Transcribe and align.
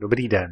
Dobrý 0.00 0.28
den. 0.28 0.50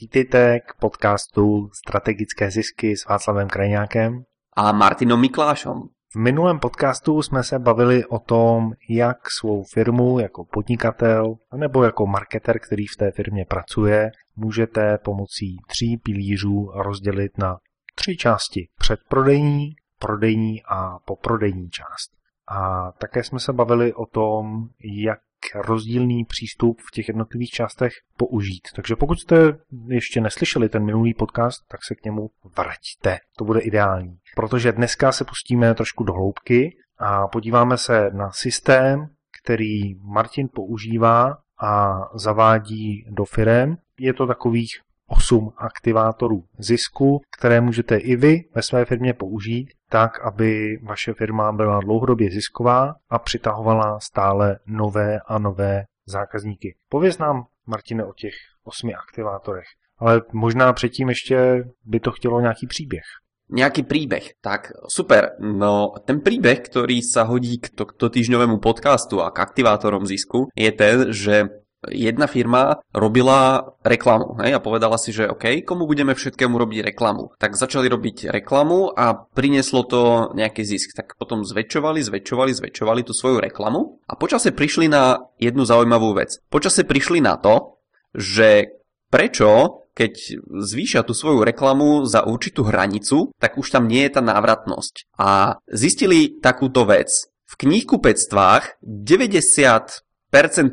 Vítejte 0.00 0.60
k 0.60 0.74
podcastu 0.80 1.68
Strategické 1.72 2.50
zisky 2.50 2.96
s 2.96 3.06
Václavem 3.06 3.48
Krajňákem 3.48 4.24
a 4.56 4.72
Martinom 4.72 5.20
Miklášom. 5.20 5.82
V 6.14 6.16
minulém 6.16 6.58
podcastu 6.58 7.22
jsme 7.22 7.44
se 7.44 7.58
bavili 7.58 8.04
o 8.04 8.18
tom, 8.18 8.72
jak 8.88 9.30
svou 9.30 9.64
firmu 9.64 10.18
jako 10.18 10.44
podnikatel 10.44 11.34
nebo 11.56 11.84
jako 11.84 12.06
marketer, 12.06 12.58
který 12.58 12.86
v 12.86 12.96
té 12.98 13.10
firmě 13.10 13.44
pracuje, 13.44 14.10
můžete 14.36 14.98
pomocí 14.98 15.56
tří 15.68 15.96
pilířů 15.96 16.70
rozdělit 16.74 17.38
na 17.38 17.58
tři 17.94 18.16
části. 18.16 18.68
Předprodejní, 18.78 19.74
prodejní 19.98 20.62
a 20.62 20.98
poprodejní 20.98 21.70
část. 21.70 22.10
A 22.48 22.92
také 22.92 23.24
jsme 23.24 23.40
se 23.40 23.52
bavili 23.52 23.94
o 23.94 24.06
tom, 24.06 24.68
jak 24.84 25.18
rozdílný 25.54 26.24
přístup 26.24 26.80
v 26.80 26.90
těch 26.90 27.08
jednotlivých 27.08 27.50
částech 27.50 27.92
použít. 28.16 28.68
Takže 28.74 28.96
pokud 28.96 29.20
jste 29.20 29.58
ještě 29.88 30.20
neslyšeli 30.20 30.68
ten 30.68 30.84
minulý 30.84 31.14
podcast, 31.14 31.68
tak 31.68 31.80
se 31.84 31.94
k 31.94 32.04
němu 32.04 32.30
vraťte. 32.56 33.18
To 33.38 33.44
bude 33.44 33.60
ideální. 33.60 34.18
Protože 34.36 34.72
dneska 34.72 35.12
se 35.12 35.24
pustíme 35.24 35.74
trošku 35.74 36.04
do 36.04 36.12
hloubky 36.12 36.76
a 36.98 37.28
podíváme 37.28 37.78
se 37.78 38.10
na 38.10 38.30
systém, 38.32 39.06
který 39.42 39.94
Martin 39.94 40.48
používá 40.54 41.36
a 41.62 42.00
zavádí 42.14 43.04
do 43.10 43.24
firem. 43.24 43.76
Je 43.98 44.14
to 44.14 44.26
takových 44.26 44.80
8 45.10 45.52
aktivátorů 45.56 46.44
zisku, 46.58 47.20
které 47.38 47.60
můžete 47.60 47.96
i 47.96 48.16
vy 48.16 48.44
ve 48.54 48.62
své 48.62 48.84
firmě 48.84 49.14
použít 49.14 49.68
tak, 49.88 50.20
aby 50.20 50.78
vaše 50.82 51.14
firma 51.14 51.52
byla 51.52 51.80
dlouhodobě 51.80 52.30
zisková 52.30 52.94
a 53.10 53.18
přitahovala 53.18 54.00
stále 54.00 54.58
nové 54.66 55.20
a 55.26 55.38
nové 55.38 55.84
zákazníky. 56.06 56.76
Pověz 56.88 57.18
nám, 57.18 57.44
Martine, 57.66 58.04
o 58.04 58.12
těch 58.12 58.34
osmi 58.64 58.94
aktivátorech. 58.94 59.66
Ale 59.98 60.22
možná 60.32 60.72
předtím 60.72 61.08
ještě 61.08 61.64
by 61.84 62.00
to 62.00 62.10
chtělo 62.10 62.40
nějaký 62.40 62.66
příběh. 62.66 63.04
Nejaký 63.50 63.82
príbeh. 63.82 64.38
Tak, 64.38 64.70
super. 64.86 65.34
No, 65.42 65.98
ten 66.06 66.22
príbeh, 66.22 66.62
ktorý 66.62 67.02
sa 67.02 67.26
hodí 67.26 67.58
k 67.58 67.74
tohto 67.74 68.06
týždňovému 68.06 68.62
podcastu 68.62 69.18
a 69.18 69.34
k 69.34 69.42
aktivátorom 69.42 70.06
zisku, 70.06 70.46
je 70.54 70.70
ten, 70.70 71.10
že 71.10 71.59
jedna 71.88 72.28
firma 72.28 72.84
robila 72.92 73.72
reklamu 73.80 74.36
hej, 74.44 74.56
a 74.56 74.60
povedala 74.60 75.00
si, 75.00 75.16
že 75.16 75.28
OK, 75.28 75.64
komu 75.64 75.88
budeme 75.88 76.12
všetkému 76.12 76.52
robiť 76.52 76.92
reklamu. 76.92 77.32
Tak 77.40 77.56
začali 77.56 77.88
robiť 77.88 78.28
reklamu 78.28 78.92
a 78.92 79.16
prinieslo 79.16 79.88
to 79.88 80.32
nejaký 80.36 80.60
zisk. 80.66 80.92
Tak 80.92 81.16
potom 81.16 81.46
zväčšovali, 81.48 82.04
zväčšovali, 82.04 82.52
zväčšovali 82.52 83.00
tú 83.06 83.12
svoju 83.16 83.40
reklamu 83.40 84.00
a 84.04 84.12
počase 84.16 84.52
prišli 84.52 84.92
na 84.92 85.24
jednu 85.40 85.64
zaujímavú 85.64 86.12
vec. 86.12 86.36
Počase 86.52 86.84
prišli 86.84 87.24
na 87.24 87.40
to, 87.40 87.80
že 88.12 88.76
prečo 89.08 89.80
keď 89.90 90.40
zvýšia 90.48 91.04
tú 91.04 91.12
svoju 91.12 91.44
reklamu 91.44 92.08
za 92.08 92.24
určitú 92.24 92.64
hranicu, 92.64 93.36
tak 93.36 93.60
už 93.60 93.68
tam 93.68 93.84
nie 93.84 94.06
je 94.08 94.16
tá 94.16 94.22
návratnosť. 94.24 95.12
A 95.20 95.60
zistili 95.68 96.40
takúto 96.40 96.88
vec. 96.88 97.28
V 97.44 97.54
knihkupectvách 97.58 98.80
90 98.80 100.00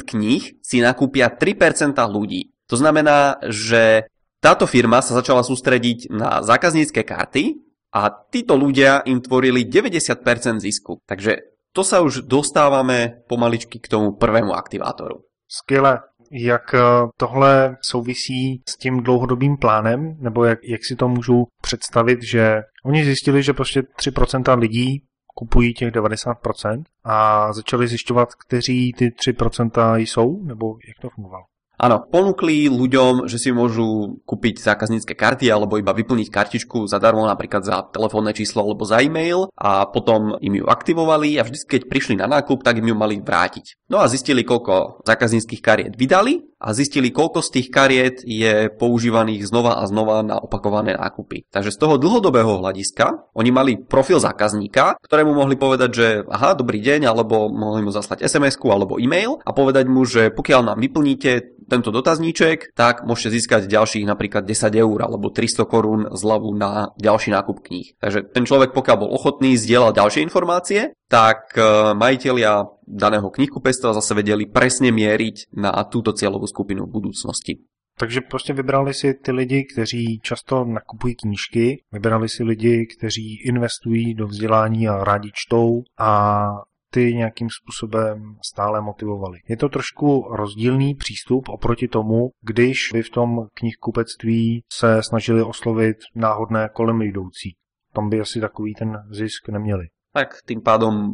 kníh 0.06 0.62
si 0.62 0.78
nakúpia 0.80 1.34
3% 1.34 1.98
ľudí. 2.08 2.54
To 2.70 2.76
znamená, 2.78 3.42
že 3.48 4.06
táto 4.38 4.70
firma 4.70 5.02
sa 5.02 5.18
začala 5.18 5.42
sústrediť 5.42 6.14
na 6.14 6.46
zákaznícke 6.46 7.02
karty 7.02 7.58
a 7.94 8.12
títo 8.30 8.54
ľudia 8.54 9.02
im 9.10 9.18
tvorili 9.18 9.66
90% 9.66 10.62
zisku. 10.62 11.02
Takže 11.10 11.58
to 11.74 11.82
sa 11.82 12.02
už 12.02 12.30
dostávame 12.30 13.26
pomaličky 13.30 13.80
k 13.80 13.88
tomu 13.88 14.14
prvému 14.14 14.54
aktivátoru. 14.54 15.26
Skvěle. 15.48 16.00
Jak 16.32 16.74
eh, 16.74 16.82
tohle 17.18 17.78
souvisí 17.82 18.62
s 18.68 18.78
tím 18.78 19.04
dlouhodobým 19.04 19.58
plánem, 19.58 20.18
nebo 20.20 20.46
jak, 20.46 20.60
jak 20.64 20.86
si 20.86 20.96
to 20.96 21.08
můžu 21.08 21.48
představit, 21.62 22.20
že 22.24 22.62
oni 22.86 23.06
zjistili, 23.06 23.44
že 23.44 23.54
prostě 23.54 23.82
3% 23.82 24.60
lidí 24.60 25.07
kupují 25.38 25.74
těch 25.74 25.92
90% 25.94 26.84
a 27.04 27.54
začali 27.54 27.88
zjišťovat, 27.88 28.36
kteří 28.36 28.94
ty 28.94 29.10
3% 29.10 29.96
jsou, 29.98 30.44
nebo 30.44 30.78
jak 30.88 30.98
to 31.02 31.10
fungovalo? 31.10 31.46
Áno, 31.78 32.10
ponúkli 32.10 32.66
ľuďom, 32.74 33.30
že 33.30 33.38
si 33.38 33.54
môžu 33.54 34.18
kúpiť 34.26 34.66
zákaznícke 34.66 35.14
karty 35.14 35.54
alebo 35.54 35.78
iba 35.78 35.94
vyplniť 35.94 36.34
kartičku 36.34 36.90
zadarmo 36.90 37.22
napríklad 37.30 37.62
za 37.62 37.86
telefónne 37.94 38.34
číslo 38.34 38.66
alebo 38.66 38.82
za 38.82 38.98
e-mail 38.98 39.54
a 39.54 39.86
potom 39.86 40.42
im 40.42 40.58
ju 40.58 40.66
aktivovali 40.66 41.38
a 41.38 41.46
vždy, 41.46 41.70
keď 41.70 41.82
prišli 41.86 42.18
na 42.18 42.26
nákup, 42.26 42.66
tak 42.66 42.82
im 42.82 42.90
ju 42.90 42.96
mali 42.98 43.22
vrátiť. 43.22 43.78
No 43.94 44.02
a 44.02 44.10
zistili, 44.10 44.42
koľko 44.42 45.06
zákazníckých 45.06 45.62
kariet 45.62 45.94
vydali 45.94 46.47
a 46.58 46.74
zistili, 46.74 47.14
koľko 47.14 47.46
z 47.46 47.50
tých 47.54 47.68
kariet 47.70 48.18
je 48.26 48.74
používaných 48.74 49.46
znova 49.46 49.78
a 49.78 49.86
znova 49.86 50.26
na 50.26 50.42
opakované 50.42 50.98
nákupy. 50.98 51.46
Takže 51.54 51.74
z 51.74 51.78
toho 51.78 51.96
dlhodobého 52.02 52.60
hľadiska 52.60 53.30
oni 53.38 53.50
mali 53.54 53.74
profil 53.78 54.18
zákazníka, 54.18 54.98
ktorému 55.06 55.38
mohli 55.38 55.54
povedať, 55.54 55.90
že 55.94 56.08
aha, 56.26 56.58
dobrý 56.58 56.82
deň, 56.82 57.06
alebo 57.06 57.50
mohli 57.54 57.86
mu 57.86 57.94
zaslať 57.94 58.26
sms 58.26 58.58
alebo 58.68 58.98
e-mail 58.98 59.38
a 59.46 59.54
povedať 59.54 59.86
mu, 59.86 60.04
že 60.04 60.34
pokiaľ 60.34 60.74
nám 60.74 60.78
vyplníte 60.82 61.58
tento 61.68 61.92
dotazníček, 61.92 62.74
tak 62.74 63.04
môžete 63.04 63.38
získať 63.38 63.62
ďalších 63.68 64.08
napríklad 64.08 64.48
10 64.48 64.72
eur 64.72 64.98
alebo 65.04 65.30
300 65.30 65.68
korún 65.68 66.02
zľavu 66.16 66.50
na 66.56 66.96
ďalší 66.96 67.36
nákup 67.36 67.60
kníh. 67.60 68.00
Takže 68.00 68.32
ten 68.32 68.48
človek, 68.48 68.72
pokiaľ 68.72 68.98
bol 69.04 69.12
ochotný 69.12 69.60
zdieľať 69.60 69.94
ďalšie 70.00 70.22
informácie, 70.24 70.96
tak 71.08 71.58
e, 71.58 71.62
majiteľia 71.96 72.68
daného 72.88 73.32
knihkupectva 73.32 73.96
zase 73.96 74.14
vedeli 74.14 74.48
presne 74.48 74.92
mieriť 74.92 75.56
na 75.56 75.72
túto 75.88 76.12
cieľovú 76.12 76.48
skupinu 76.48 76.88
v 76.88 76.92
budúcnosti. 76.92 77.54
Takže 78.00 78.22
prostě 78.22 78.54
vybrali 78.54 78.94
si 78.94 79.14
ty 79.14 79.32
lidi, 79.32 79.66
kteří 79.74 80.20
často 80.20 80.66
nakupují 80.66 81.16
knížky, 81.16 81.84
vybrali 81.92 82.30
si 82.30 82.44
lidi, 82.44 82.88
kteří 82.98 83.42
investují 83.46 84.14
do 84.14 84.28
vzdělání 84.28 84.88
a 84.88 85.04
rádi 85.04 85.32
čtou 85.34 85.82
a 85.98 86.48
ty 86.92 87.14
nějakým 87.14 87.48
způsobem 87.50 88.36
stále 88.42 88.82
motivovali. 88.82 89.40
Je 89.50 89.58
to 89.58 89.70
trošku 89.70 90.28
rozdílný 90.32 90.96
přístup 90.96 91.50
oproti 91.50 91.88
tomu, 91.88 92.30
když 92.42 92.94
vy 92.94 93.04
v 93.04 93.10
tom 93.10 93.48
knihkupectví 93.54 94.64
se 94.74 95.04
snažili 95.04 95.44
oslovit 95.44 95.98
náhodné 96.16 96.70
kolem 96.74 97.02
jdoucí. 97.02 97.56
Tam 97.94 98.10
by 98.10 98.22
asi 98.22 98.42
takový 98.42 98.74
ten 98.74 98.98
zisk 99.12 99.50
neměli. 99.50 99.88
Tak 100.18 100.42
tým 100.50 100.66
pádom 100.66 101.14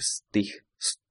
z 0.00 0.24
tých 0.32 0.50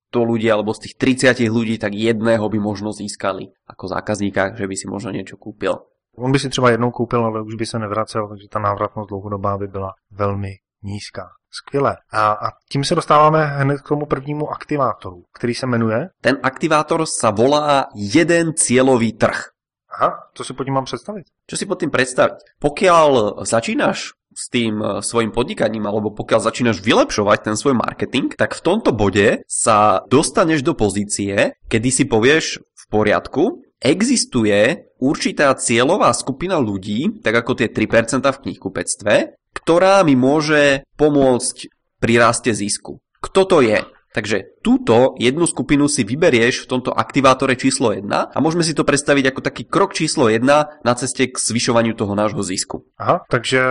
100 0.10 0.26
ľudí 0.26 0.50
alebo 0.50 0.74
z 0.74 0.90
tých 0.90 0.96
30 1.38 1.46
ľudí, 1.54 1.78
tak 1.78 1.94
jedného 1.94 2.50
by 2.50 2.58
možno 2.58 2.90
získali 2.90 3.54
ako 3.70 3.94
zákazníka, 3.94 4.58
že 4.58 4.66
by 4.66 4.74
si 4.74 4.90
možno 4.90 5.14
niečo 5.14 5.38
kúpil. 5.38 5.78
On 6.18 6.34
by 6.34 6.40
si 6.42 6.50
třeba 6.50 6.74
jednou 6.74 6.92
koupil, 6.92 7.26
ale 7.26 7.46
už 7.46 7.56
by 7.56 7.66
se 7.66 7.80
nevracel, 7.80 8.28
takže 8.28 8.48
ta 8.50 8.60
návratnost 8.60 9.10
dlouhodobá 9.10 9.58
by 9.58 9.68
byla 9.68 9.94
velmi 10.12 10.58
nízká. 10.84 11.30
Skvěle. 11.52 11.98
A, 12.12 12.32
a 12.32 12.52
tím 12.72 12.84
se 12.84 12.96
dostáváme 12.96 13.46
hned 13.46 13.82
k 13.82 13.88
tomu 13.88 14.06
prvnímu 14.06 14.50
aktivátoru, 14.50 15.24
který 15.34 15.54
se 15.54 15.68
jmenuje? 15.68 16.10
Ten 16.22 16.38
aktivátor 16.44 17.06
sa 17.06 17.30
volá 17.30 17.86
jeden 17.96 18.54
cieľový 18.54 19.14
trh. 19.14 19.54
Aha, 19.94 20.30
co 20.34 20.44
si 20.44 20.54
pod 20.54 20.64
tím 20.64 20.74
mám 20.74 20.86
představit? 20.86 21.26
Čo 21.48 21.58
si 21.58 21.66
pod 21.66 21.80
tým 21.80 21.90
predstaviť? 21.90 22.60
Pokiaľ 22.60 23.42
začínaš 23.46 24.14
s 24.38 24.54
tým 24.54 24.78
e, 24.78 25.02
svojim 25.02 25.34
podnikaním 25.34 25.90
alebo 25.90 26.14
pokiaľ 26.14 26.46
začínaš 26.46 26.86
vylepšovať 26.86 27.50
ten 27.50 27.56
svoj 27.58 27.74
marketing, 27.74 28.38
tak 28.38 28.54
v 28.54 28.62
tomto 28.62 28.94
bode 28.94 29.42
sa 29.50 30.06
dostaneš 30.06 30.62
do 30.62 30.78
pozície, 30.78 31.58
kedy 31.66 31.90
si 31.90 32.06
povieš 32.06 32.62
v 32.62 32.84
poriadku, 32.94 33.66
existuje 33.82 34.86
určitá 35.02 35.50
cieľová 35.58 36.14
skupina 36.14 36.62
ľudí, 36.62 37.26
tak 37.26 37.42
ako 37.42 37.58
tie 37.58 37.68
3% 37.74 38.22
v 38.22 38.42
knihkupectve, 38.46 39.14
ktorá 39.58 40.06
mi 40.06 40.14
môže 40.14 40.86
pomôcť 41.02 41.74
pri 41.98 42.14
raste 42.22 42.54
zisku. 42.54 43.02
Kto 43.18 43.42
to 43.50 43.58
je? 43.66 43.82
Takže 44.18 44.58
túto 44.66 45.14
jednu 45.22 45.46
skupinu 45.46 45.86
si 45.86 46.02
vyberieš 46.02 46.66
v 46.66 46.70
tomto 46.74 46.90
aktivátore 46.90 47.54
číslo 47.54 47.94
1 47.94 48.34
a 48.34 48.38
môžeme 48.42 48.66
si 48.66 48.74
to 48.74 48.82
predstaviť 48.82 49.30
ako 49.30 49.42
taký 49.46 49.70
krok 49.70 49.94
číslo 49.94 50.26
1 50.26 50.42
na 50.82 50.94
ceste 50.98 51.30
k 51.30 51.38
zvyšovaniu 51.38 51.94
toho 51.94 52.18
nášho 52.18 52.42
zisku. 52.42 52.82
Aha, 52.98 53.22
takže 53.30 53.62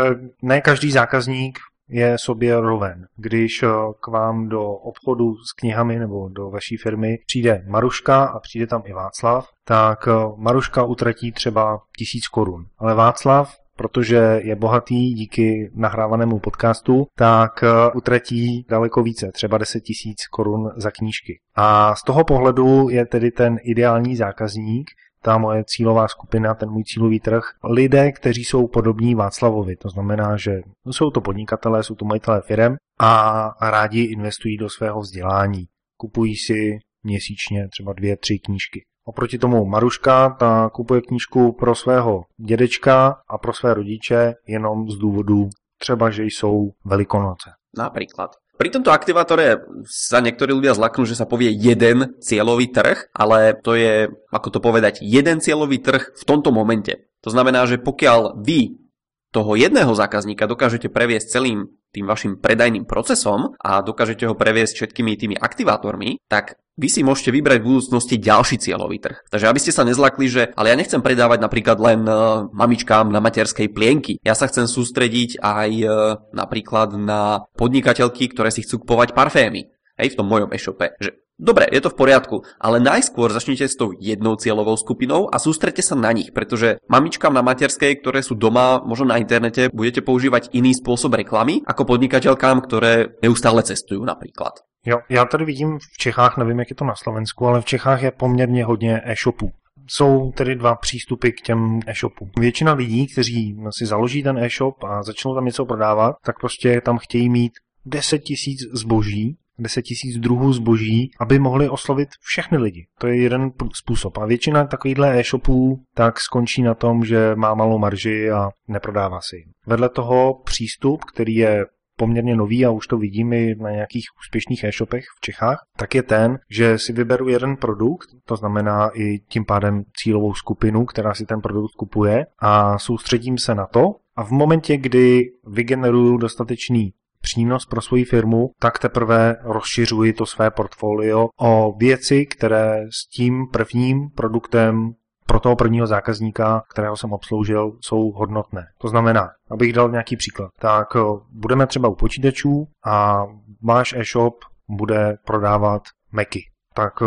ne 0.47 0.63
každý 0.63 0.95
zákazník 0.95 1.59
je 1.89 2.19
sobě 2.19 2.61
roven. 2.61 3.07
Když 3.17 3.63
eh, 3.63 3.69
k 4.01 4.07
vám 4.07 4.49
do 4.49 4.63
obchodu 4.71 5.35
s 5.35 5.53
knihami 5.53 5.99
nebo 5.99 6.29
do 6.29 6.51
vaší 6.51 6.77
firmy 6.77 7.19
přijde 7.27 7.65
Maruška 7.67 8.25
a 8.25 8.41
přijde 8.41 8.67
tam 8.67 8.83
i 8.85 8.93
Václav, 8.93 9.49
tak 9.65 10.09
eh, 10.09 10.13
Maruška 10.37 10.85
utratí 10.85 11.33
třeba 11.33 11.81
tisíc 11.99 12.29
korun. 12.29 12.67
Ale 12.79 12.95
Václav 12.95 13.57
protože 13.77 14.41
je 14.45 14.57
bohatý 14.57 15.15
díky 15.15 15.71
nahrávanému 15.75 16.39
podcastu, 16.39 17.07
tak 17.15 17.63
eh, 17.63 17.69
utratí 17.95 18.67
daleko 18.69 19.03
více, 19.03 19.33
třeba 19.33 19.59
10 19.59 19.81
tisíc 19.81 20.27
korun 20.27 20.71
za 20.77 20.91
knížky. 20.91 21.41
A 21.55 21.95
z 21.95 22.03
toho 22.03 22.25
pohledu 22.25 22.89
je 22.91 23.07
tedy 23.07 23.31
ten 23.31 23.57
ideální 23.63 24.17
zákazník, 24.17 24.91
ta 25.23 25.39
moje 25.39 25.65
cílová 25.67 26.09
skupina, 26.09 26.55
ten 26.55 26.71
můj 26.71 26.85
cílový 26.85 27.21
trh, 27.21 27.43
lidé, 27.65 28.13
kteří 28.13 28.45
jsou 28.45 28.69
podobní 28.69 29.15
Václavovi. 29.15 29.77
To 29.77 29.89
znamená, 29.89 30.37
že 30.37 30.61
jsou 30.91 31.11
to 31.11 31.21
podnikatelé, 31.21 31.83
jsou 31.83 31.95
to 31.95 32.05
majitelé 32.05 32.43
firem 32.47 32.77
a 33.01 33.51
rádi 33.71 34.03
investují 34.03 34.57
do 34.57 34.71
svého 34.71 35.01
vzdělání. 35.01 35.65
Kupují 35.97 36.37
si 36.37 36.79
měsíčně 37.03 37.69
třeba 37.69 37.93
dvě, 37.93 38.17
tři 38.17 38.39
knížky. 38.39 38.85
Oproti 39.07 39.39
tomu 39.39 39.65
Maruška, 39.65 40.31
ta 40.39 40.71
kupuje 40.75 41.01
knížku 41.01 41.53
pro 41.53 41.75
svého 41.75 42.25
dědečka 42.37 43.23
a 43.29 43.39
pro 43.39 43.53
své 43.53 43.75
rodiče 43.75 44.35
jenom 44.47 44.91
z 44.91 44.95
důvodu 44.99 45.49
třeba, 45.79 46.11
že 46.11 46.25
jsou 46.25 46.71
velikonoce. 46.85 47.51
Napríklad. 47.79 48.31
Pri 48.57 48.73
tomto 48.73 48.89
aktivátore 48.89 49.69
sa 49.85 50.25
niektorí 50.25 50.57
ľudia 50.57 50.73
zlaknú, 50.73 51.05
že 51.05 51.13
sa 51.13 51.29
povie 51.29 51.53
jeden 51.53 52.17
cieľový 52.25 52.73
trh, 52.73 53.13
ale 53.13 53.53
to 53.53 53.77
je, 53.77 54.09
ako 54.33 54.49
to 54.49 54.59
povedať, 54.65 55.05
jeden 55.05 55.45
cieľový 55.45 55.85
trh 55.85 56.17
v 56.17 56.25
tomto 56.25 56.57
momente. 56.57 57.13
To 57.21 57.29
znamená, 57.29 57.69
že 57.69 57.77
pokiaľ 57.77 58.41
vy 58.41 58.81
toho 59.29 59.53
jedného 59.61 59.93
zákazníka 59.93 60.49
dokážete 60.49 60.89
previesť 60.89 61.37
celým 61.37 61.69
tým 61.97 62.05
vašim 62.05 62.37
predajným 62.37 62.85
procesom 62.85 63.57
a 63.57 63.81
dokážete 63.81 64.29
ho 64.29 64.37
previesť 64.37 64.85
všetkými 64.85 65.17
tými 65.17 65.37
aktivátormi, 65.41 66.21
tak 66.29 66.61
vy 66.77 66.93
si 66.93 67.01
môžete 67.01 67.33
vybrať 67.33 67.65
v 67.65 67.69
budúcnosti 67.73 68.21
ďalší 68.21 68.61
cieľový 68.61 69.01
trh. 69.01 69.19
Takže 69.33 69.49
aby 69.49 69.61
ste 69.65 69.73
sa 69.73 69.89
nezlakli, 69.89 70.29
že 70.29 70.53
ale 70.53 70.69
ja 70.69 70.77
nechcem 70.77 71.01
predávať 71.01 71.41
napríklad 71.41 71.81
len 71.81 72.05
uh, 72.05 72.53
mamičkám 72.53 73.09
na 73.09 73.25
materskej 73.25 73.73
plienky. 73.73 74.21
Ja 74.21 74.37
sa 74.37 74.45
chcem 74.45 74.69
sústrediť 74.69 75.41
aj 75.41 75.71
uh, 75.81 75.91
napríklad 76.37 77.01
na 77.01 77.49
podnikateľky, 77.57 78.29
ktoré 78.37 78.53
si 78.53 78.61
chcú 78.61 78.85
kupovať 78.85 79.17
parfémy. 79.17 79.73
Hej, 79.97 80.13
v 80.13 80.19
tom 80.21 80.29
mojom 80.29 80.53
e-shope. 80.53 80.93
Že 81.01 81.26
Dobre, 81.37 81.69
je 81.69 81.85
to 81.85 81.93
v 81.93 82.01
poriadku, 82.01 82.37
ale 82.57 82.81
najskôr 82.81 83.29
začnite 83.29 83.69
s 83.69 83.77
tou 83.77 83.93
jednou 83.93 84.41
cieľovou 84.41 84.73
skupinou 84.73 85.29
a 85.29 85.37
sústrete 85.37 85.85
sa 85.85 85.93
na 85.93 86.09
nich, 86.09 86.33
pretože 86.33 86.81
mamičkám 86.89 87.29
na 87.29 87.45
materskej, 87.45 88.01
ktoré 88.01 88.25
sú 88.25 88.41
doma, 88.41 88.81
možno 88.81 89.13
na 89.13 89.21
internete, 89.21 89.69
budete 89.69 90.01
používať 90.01 90.57
iný 90.57 90.73
spôsob 90.73 91.13
reklamy 91.13 91.61
ako 91.69 91.93
podnikateľkám, 91.93 92.65
ktoré 92.65 93.21
neustále 93.21 93.61
cestujú 93.61 94.01
napríklad. 94.01 94.65
Jo, 94.87 94.99
já 95.09 95.25
tady 95.25 95.45
vidím 95.45 95.79
v 95.79 95.99
Čechách, 95.99 96.37
nevím, 96.37 96.59
jak 96.59 96.71
je 96.71 96.77
to 96.77 96.85
na 96.85 96.95
Slovensku, 96.97 97.47
ale 97.47 97.61
v 97.61 97.65
Čechách 97.65 98.03
je 98.03 98.11
poměrně 98.11 98.65
hodně 98.65 99.01
e-shopů. 99.05 99.51
Jsou 99.87 100.33
tedy 100.33 100.57
dva 100.57 100.75
přístupy 100.75 101.31
k 101.31 101.41
těm 101.41 101.81
e-shopům. 101.87 102.31
Většina 102.39 102.73
lidí, 102.73 103.07
kteří 103.07 103.57
si 103.79 103.87
založí 103.87 104.23
ten 104.23 104.39
e-shop 104.39 104.85
a 104.85 105.03
začnou 105.03 105.35
tam 105.35 105.45
něco 105.45 105.65
prodávat, 105.65 106.17
tak 106.25 106.41
prostě 106.41 106.81
tam 106.81 106.99
chtějí 106.99 107.29
mít 107.29 107.53
10 107.85 108.19
tisíc 108.19 108.59
zboží 108.73 109.37
10 109.59 109.83
tisíc 109.83 110.19
druhů 110.19 110.53
zboží, 110.53 111.11
aby 111.21 111.39
mohli 111.39 111.69
oslovit 111.69 112.09
všechny 112.21 112.59
lidi. 112.59 112.87
To 112.99 113.07
je 113.07 113.17
jeden 113.17 113.51
způsob. 113.75 114.19
A 114.19 114.27
většina 114.27 114.67
takovýchhle 114.67 115.19
e-shopů 115.21 115.83
tak 115.95 116.21
skončí 116.21 116.63
na 116.63 116.75
tom, 116.75 117.05
že 117.05 117.35
má 117.35 117.55
malou 117.55 117.79
marži 117.79 118.31
a 118.31 118.49
neprodává 118.69 119.21
si. 119.21 119.37
Vedle 119.67 119.89
toho 119.89 120.35
přístup, 120.45 121.05
který 121.05 121.35
je 121.35 121.65
poměrně 121.97 122.37
nový 122.37 122.67
a 122.67 122.71
už 122.71 122.87
to 122.87 122.99
vidím 122.99 123.33
i 123.33 123.55
na 123.55 123.71
nějakých 123.71 124.05
úspěšných 124.21 124.65
e-shopech 124.65 125.05
v 125.17 125.21
Čechách, 125.21 125.67
tak 125.77 125.95
je 125.95 126.03
ten, 126.03 126.39
že 126.51 126.79
si 126.79 126.93
vyberu 126.93 127.29
jeden 127.29 127.57
produkt, 127.57 128.09
to 128.25 128.37
znamená 128.37 128.91
i 128.95 129.19
tím 129.19 129.45
pádem 129.45 129.83
cílovou 130.03 130.35
skupinu, 130.35 130.85
která 130.85 131.15
si 131.15 131.27
ten 131.27 131.41
produkt 131.41 131.73
kupuje 131.73 132.27
a 132.39 132.79
soustředím 132.79 133.39
se 133.39 133.55
na 133.55 133.67
to 133.67 133.95
a 134.17 134.25
v 134.25 134.31
momentě, 134.31 134.77
kdy 134.77 135.25
vygeneruju 135.47 136.17
dostatečný 136.17 136.93
přínos 137.21 137.67
pro 137.67 137.81
svoji 137.81 138.05
firmu, 138.05 138.51
tak 138.61 138.79
teprve 138.79 139.37
rozšiřuji 139.43 140.13
to 140.13 140.27
své 140.27 140.51
portfolio 140.51 141.29
o 141.41 141.73
věci, 141.79 142.27
které 142.27 142.81
s 142.91 143.09
tím 143.09 143.47
prvním 143.53 144.11
produktem 144.11 144.95
pro 145.27 145.41
toho 145.41 145.57
prvního 145.57 145.87
zákazníka, 145.87 146.63
kterého 146.71 146.97
jsem 146.97 147.13
obsloužil, 147.13 147.73
jsou 147.81 148.11
hodnotné. 148.11 148.67
To 148.79 148.89
znamená, 148.89 149.29
abych 149.51 149.73
dal 149.73 149.91
nějaký 149.91 150.17
příklad, 150.17 150.51
tak 150.59 150.89
eh, 150.97 151.01
budeme 151.33 151.67
třeba 151.67 151.89
u 151.89 151.95
počítačů 151.95 152.67
a 152.85 153.25
váš 153.63 153.93
e-shop 153.93 154.35
bude 154.69 155.17
prodávat 155.25 155.83
Macy. 156.13 156.41
Tak 156.75 156.93
eh, 157.03 157.07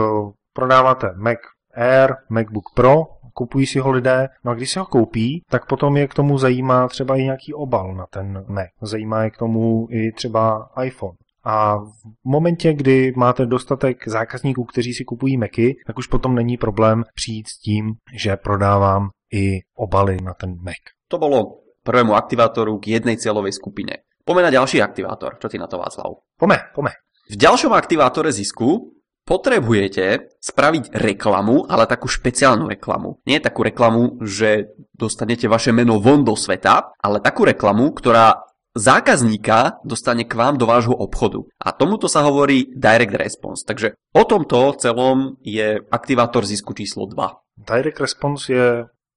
prodáváte 0.53 1.13
Mac 1.15 1.37
Air, 1.75 2.15
MacBook 2.29 2.65
Pro, 2.75 3.03
kupují 3.39 3.65
si 3.65 3.79
ho 3.79 3.91
lidé, 3.91 4.27
no 4.43 4.51
a 4.51 4.55
když 4.55 4.69
si 4.71 4.79
ho 4.79 4.85
koupí, 4.85 5.43
tak 5.49 5.63
potom 5.65 5.97
je 5.97 6.07
k 6.07 6.13
tomu 6.13 6.37
zajímá 6.37 6.87
třeba 6.87 7.15
i 7.15 7.23
nějaký 7.23 7.53
obal 7.53 7.95
na 7.95 8.05
ten 8.11 8.43
Mac. 8.47 8.67
Zajímá 8.81 9.23
je 9.23 9.29
k 9.29 9.37
tomu 9.37 9.87
i 9.91 10.11
třeba 10.11 10.69
iPhone. 10.83 11.15
A 11.43 11.77
v 11.77 12.03
momentě, 12.23 12.73
kdy 12.73 13.13
máte 13.15 13.45
dostatek 13.45 14.07
zákazníků, 14.07 14.63
kteří 14.63 14.93
si 14.93 15.03
kupují 15.03 15.37
Macy, 15.37 15.75
tak 15.87 15.97
už 15.97 16.07
potom 16.07 16.35
není 16.35 16.57
problém 16.57 17.03
přijít 17.15 17.47
s 17.47 17.59
tím, 17.59 17.95
že 18.13 18.35
prodávám 18.35 19.09
i 19.33 19.59
obaly 19.77 20.17
na 20.23 20.33
ten 20.33 20.59
Mac. 20.59 20.83
To 21.07 21.17
bolo 21.17 21.63
prvému 21.83 22.13
aktivátoru 22.13 22.77
k 22.77 22.99
jednej 22.99 23.15
cieľovej 23.15 23.55
skupine. 23.55 24.03
Poďme 24.27 24.51
na 24.51 24.51
ďalší 24.51 24.83
aktivátor. 24.83 25.39
Čo 25.39 25.47
ty 25.49 25.57
na 25.57 25.65
to, 25.65 25.79
Václav? 25.79 26.21
Pome, 26.37 26.59
pome. 26.75 26.91
V 27.31 27.39
ďalšom 27.39 27.73
aktivátore 27.73 28.29
zisku 28.35 28.98
potrebujete 29.29 30.33
spraviť 30.41 30.97
reklamu, 30.97 31.69
ale 31.69 31.85
takú 31.85 32.09
špeciálnu 32.09 32.65
reklamu. 32.65 33.21
Nie 33.29 33.37
takú 33.37 33.61
reklamu, 33.61 34.17
že 34.25 34.73
dostanete 34.97 35.45
vaše 35.45 35.69
meno 35.69 36.01
von 36.01 36.25
do 36.25 36.33
sveta, 36.33 36.97
ale 36.97 37.21
takú 37.21 37.45
reklamu, 37.45 37.93
ktorá 37.93 38.49
zákazníka 38.73 39.81
dostane 39.85 40.25
k 40.25 40.33
vám 40.33 40.57
do 40.57 40.65
vášho 40.65 40.97
obchodu. 40.97 41.45
A 41.61 41.69
tomuto 41.73 42.09
sa 42.09 42.25
hovorí 42.25 42.73
direct 42.73 43.13
response. 43.13 43.61
Takže 43.65 43.93
o 44.17 44.23
tomto 44.25 44.73
celom 44.81 45.37
je 45.45 45.77
aktivátor 45.93 46.45
zisku 46.45 46.73
číslo 46.73 47.05
2. 47.05 47.61
Direct 47.69 47.99
response 48.01 48.49
je 48.49 48.65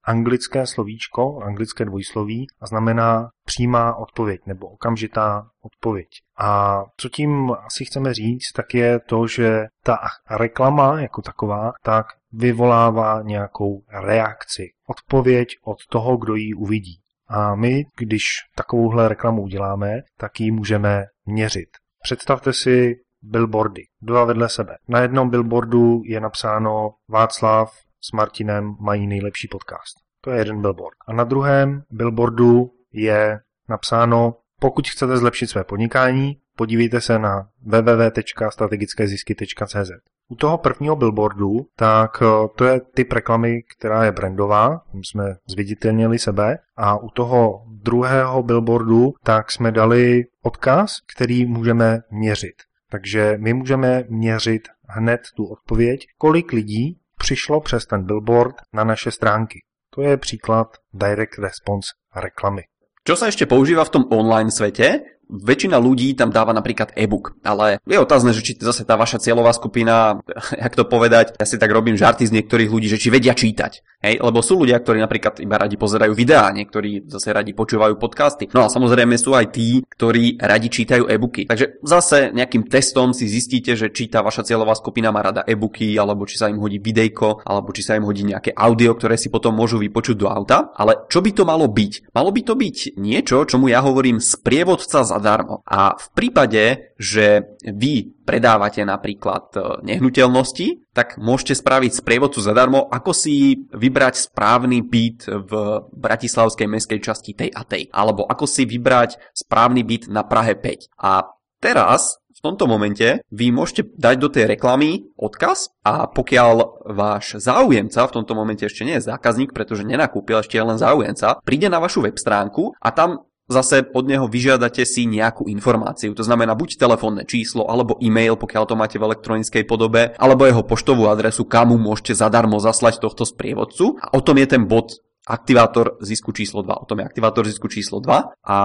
anglické 0.04 0.66
slovíčko, 0.66 1.40
anglické 1.42 1.84
dvojsloví 1.84 2.46
a 2.60 2.66
znamená 2.66 3.28
přímá 3.44 3.94
odpověď 3.94 4.40
nebo 4.46 4.66
okamžitá 4.66 5.46
odpověď. 5.62 6.08
A 6.38 6.82
co 6.96 7.08
tím 7.08 7.50
asi 7.66 7.84
chceme 7.84 8.14
říct, 8.14 8.52
tak 8.54 8.74
je 8.74 9.00
to, 9.00 9.26
že 9.26 9.64
ta 9.84 9.98
reklama 10.30 11.00
jako 11.00 11.22
taková, 11.22 11.72
tak 11.82 12.06
vyvolává 12.32 13.22
nějakou 13.22 13.82
reakci, 13.88 14.68
odpověď 14.88 15.48
od 15.64 15.76
toho, 15.90 16.16
kdo 16.16 16.34
ji 16.34 16.54
uvidí. 16.54 16.98
A 17.28 17.54
my, 17.54 17.84
když 17.98 18.22
takovouhle 18.54 19.08
reklamu 19.08 19.42
uděláme, 19.42 20.00
tak 20.18 20.40
ji 20.40 20.50
můžeme 20.50 21.04
měřit. 21.26 21.68
Představte 22.02 22.52
si 22.52 22.94
billboardy, 23.22 23.82
dva 24.02 24.24
vedle 24.24 24.48
sebe. 24.48 24.76
Na 24.88 25.00
jednom 25.00 25.30
billboardu 25.30 26.00
je 26.04 26.20
napsáno 26.20 26.90
Václav 27.08 27.72
s 28.04 28.12
Martinem 28.12 28.76
mají 28.80 29.06
nejlepší 29.06 29.48
podcast. 29.48 29.96
To 30.20 30.30
je 30.30 30.38
jeden 30.38 30.60
billboard. 30.60 30.96
A 31.06 31.12
na 31.12 31.24
druhém 31.24 31.82
billboardu 31.90 32.70
je 32.92 33.40
napsáno, 33.68 34.36
pokud 34.60 34.88
chcete 34.88 35.16
zlepšit 35.16 35.46
své 35.46 35.64
podnikání, 35.64 36.36
podívejte 36.56 37.00
se 37.00 37.18
na 37.18 37.48
www.strategickézisky.cz. 37.62 39.90
U 40.28 40.36
toho 40.36 40.58
prvního 40.58 40.96
billboardu, 40.96 41.66
tak 41.76 42.22
eh, 42.22 42.26
to 42.56 42.64
je 42.64 42.80
typ 42.80 43.12
reklamy, 43.12 43.62
která 43.76 44.04
je 44.04 44.12
brandová, 44.12 44.80
tím 44.92 45.04
jsme 45.04 45.36
zviditelnili 45.48 46.18
sebe, 46.18 46.58
a 46.76 46.96
u 46.96 47.10
toho 47.10 47.64
druhého 47.82 48.42
billboardu, 48.42 49.12
tak 49.22 49.52
jsme 49.52 49.72
dali 49.72 50.24
odkaz, 50.42 50.96
který 51.16 51.46
můžeme 51.46 52.00
měřit. 52.10 52.54
Takže 52.90 53.36
my 53.40 53.54
můžeme 53.54 54.04
měřit 54.08 54.68
hned 54.88 55.20
tu 55.36 55.44
odpověď, 55.44 56.06
kolik 56.18 56.52
lidí 56.52 56.98
přišlo 57.22 57.60
přes 57.60 57.86
ten 57.86 58.02
billboard 58.02 58.54
na 58.74 58.84
naše 58.84 59.10
stránky. 59.10 59.62
To 59.94 60.02
je 60.02 60.16
příklad 60.16 60.68
direct 60.92 61.38
response 61.38 61.94
reklamy. 62.10 62.66
Čo 63.02 63.18
sa 63.18 63.26
ešte 63.30 63.50
používa 63.50 63.82
v 63.82 63.94
tom 63.98 64.04
online 64.14 64.50
svete? 64.50 65.02
Väčšina 65.32 65.80
ľudí 65.80 66.12
tam 66.12 66.28
dáva 66.28 66.52
napríklad 66.52 66.92
e-book, 66.92 67.40
ale 67.40 67.80
je 67.88 67.96
otázne, 67.96 68.36
že 68.36 68.44
či 68.44 68.52
zase 68.60 68.84
tá 68.84 69.00
vaša 69.00 69.24
cieľová 69.24 69.56
skupina, 69.56 70.20
jak 70.62 70.76
to 70.76 70.84
povedať, 70.84 71.40
ja 71.40 71.46
si 71.48 71.56
tak 71.56 71.72
robím 71.72 71.96
žarty 71.96 72.28
z 72.28 72.34
niektorých 72.36 72.68
ľudí, 72.68 72.92
že 72.92 73.00
či 73.00 73.08
vedia 73.08 73.32
čítať. 73.32 74.02
Hej? 74.04 74.20
Lebo 74.20 74.44
sú 74.44 74.60
ľudia, 74.60 74.82
ktorí 74.82 75.00
napríklad 75.00 75.40
iba 75.40 75.56
radi 75.56 75.80
pozerajú 75.80 76.12
videá, 76.12 76.52
niektorí 76.52 77.08
zase 77.08 77.32
radi 77.32 77.56
počúvajú 77.56 77.96
podcasty. 77.96 78.50
No 78.52 78.66
a 78.66 78.68
samozrejme 78.68 79.16
sú 79.16 79.32
aj 79.32 79.54
tí, 79.54 79.80
ktorí 79.86 80.36
radi 80.42 80.68
čítajú 80.68 81.08
e-booky. 81.08 81.48
Takže 81.48 81.80
zase 81.80 82.34
nejakým 82.34 82.66
testom 82.66 83.14
si 83.16 83.30
zistíte, 83.30 83.78
že 83.78 83.94
či 83.94 84.10
tá 84.10 84.20
vaša 84.20 84.44
cieľová 84.44 84.74
skupina 84.74 85.14
má 85.14 85.22
rada 85.22 85.46
e-booky, 85.46 85.94
alebo 85.96 86.26
či 86.26 86.36
sa 86.36 86.50
im 86.50 86.58
hodí 86.58 86.82
videjko, 86.82 87.46
alebo 87.46 87.70
či 87.70 87.86
sa 87.86 87.94
im 87.94 88.04
hodí 88.04 88.26
nejaké 88.26 88.52
audio, 88.52 88.92
ktoré 88.98 89.14
si 89.14 89.30
potom 89.30 89.54
môžu 89.54 89.78
vypočuť 89.78 90.16
do 90.18 90.28
auta. 90.28 90.74
Ale 90.74 91.06
čo 91.06 91.22
by 91.22 91.30
to 91.30 91.46
malo 91.46 91.70
byť? 91.70 92.10
Malo 92.12 92.34
by 92.34 92.42
to 92.42 92.54
byť 92.58 92.98
niečo, 92.98 93.46
čomu 93.46 93.70
ja 93.70 93.80
hovorím 93.80 94.18
sprievodca 94.18 95.06
za 95.06 95.21
zadarmo. 95.22 95.62
A 95.62 95.94
v 95.94 96.06
prípade, 96.18 96.92
že 96.98 97.54
vy 97.62 98.10
predávate 98.26 98.82
napríklad 98.82 99.54
e, 99.54 99.58
nehnuteľnosti, 99.86 100.90
tak 100.90 101.22
môžete 101.22 101.62
spraviť 101.62 102.02
sprievodcu 102.02 102.42
zadarmo, 102.42 102.90
ako 102.90 103.14
si 103.14 103.62
vybrať 103.70 104.34
správny 104.34 104.82
byt 104.82 105.30
v 105.30 105.52
bratislavskej 105.94 106.66
mestskej 106.66 106.98
časti 106.98 107.38
tej 107.38 107.54
a 107.54 107.62
tej. 107.62 107.86
Alebo 107.94 108.26
ako 108.26 108.50
si 108.50 108.66
vybrať 108.66 109.22
správny 109.30 109.86
byt 109.86 110.10
na 110.10 110.26
Prahe 110.26 110.58
5. 110.58 110.90
A 110.98 111.30
teraz 111.62 112.18
v 112.32 112.40
tomto 112.50 112.66
momente 112.66 113.22
vy 113.30 113.54
môžete 113.54 113.94
dať 113.94 114.16
do 114.18 114.26
tej 114.26 114.50
reklamy 114.50 115.06
odkaz 115.14 115.70
a 115.86 116.10
pokiaľ 116.10 116.82
váš 116.90 117.38
záujemca, 117.38 118.02
v 118.02 118.14
tomto 118.18 118.34
momente 118.34 118.66
ešte 118.66 118.82
nie 118.82 118.98
je 118.98 119.06
zákazník, 119.06 119.54
pretože 119.54 119.86
nenakúpil, 119.86 120.42
ešte 120.42 120.58
len 120.58 120.74
záujemca, 120.74 121.38
príde 121.46 121.70
na 121.70 121.78
vašu 121.78 122.02
web 122.02 122.18
stránku 122.18 122.74
a 122.82 122.90
tam 122.90 123.30
zase 123.52 123.84
od 123.92 124.08
neho 124.08 124.26
vyžiadate 124.26 124.82
si 124.88 125.04
nejakú 125.04 125.46
informáciu. 125.46 126.16
To 126.16 126.24
znamená 126.24 126.56
buď 126.56 126.80
telefónne 126.80 127.28
číslo, 127.28 127.68
alebo 127.68 128.00
e-mail, 128.00 128.40
pokiaľ 128.40 128.64
to 128.64 128.74
máte 128.74 128.96
v 128.96 129.06
elektronickej 129.12 129.64
podobe, 129.68 130.16
alebo 130.16 130.48
jeho 130.48 130.64
poštovú 130.64 131.06
adresu, 131.12 131.44
kam 131.44 131.70
mu 131.70 131.76
môžete 131.78 132.18
zadarmo 132.18 132.56
zaslať 132.58 132.98
tohto 132.98 133.28
sprievodcu. 133.28 134.00
A 134.00 134.16
o 134.16 134.20
tom 134.24 134.40
je 134.40 134.46
ten 134.48 134.64
bod 134.64 134.96
aktivátor 135.28 136.00
zisku 136.00 136.32
číslo 136.32 136.62
2. 136.62 136.82
O 136.82 136.84
tom 136.88 136.98
je 136.98 137.04
aktivátor 137.04 137.46
zisku 137.46 137.68
číslo 137.68 138.00
2 138.00 138.42
a 138.44 138.56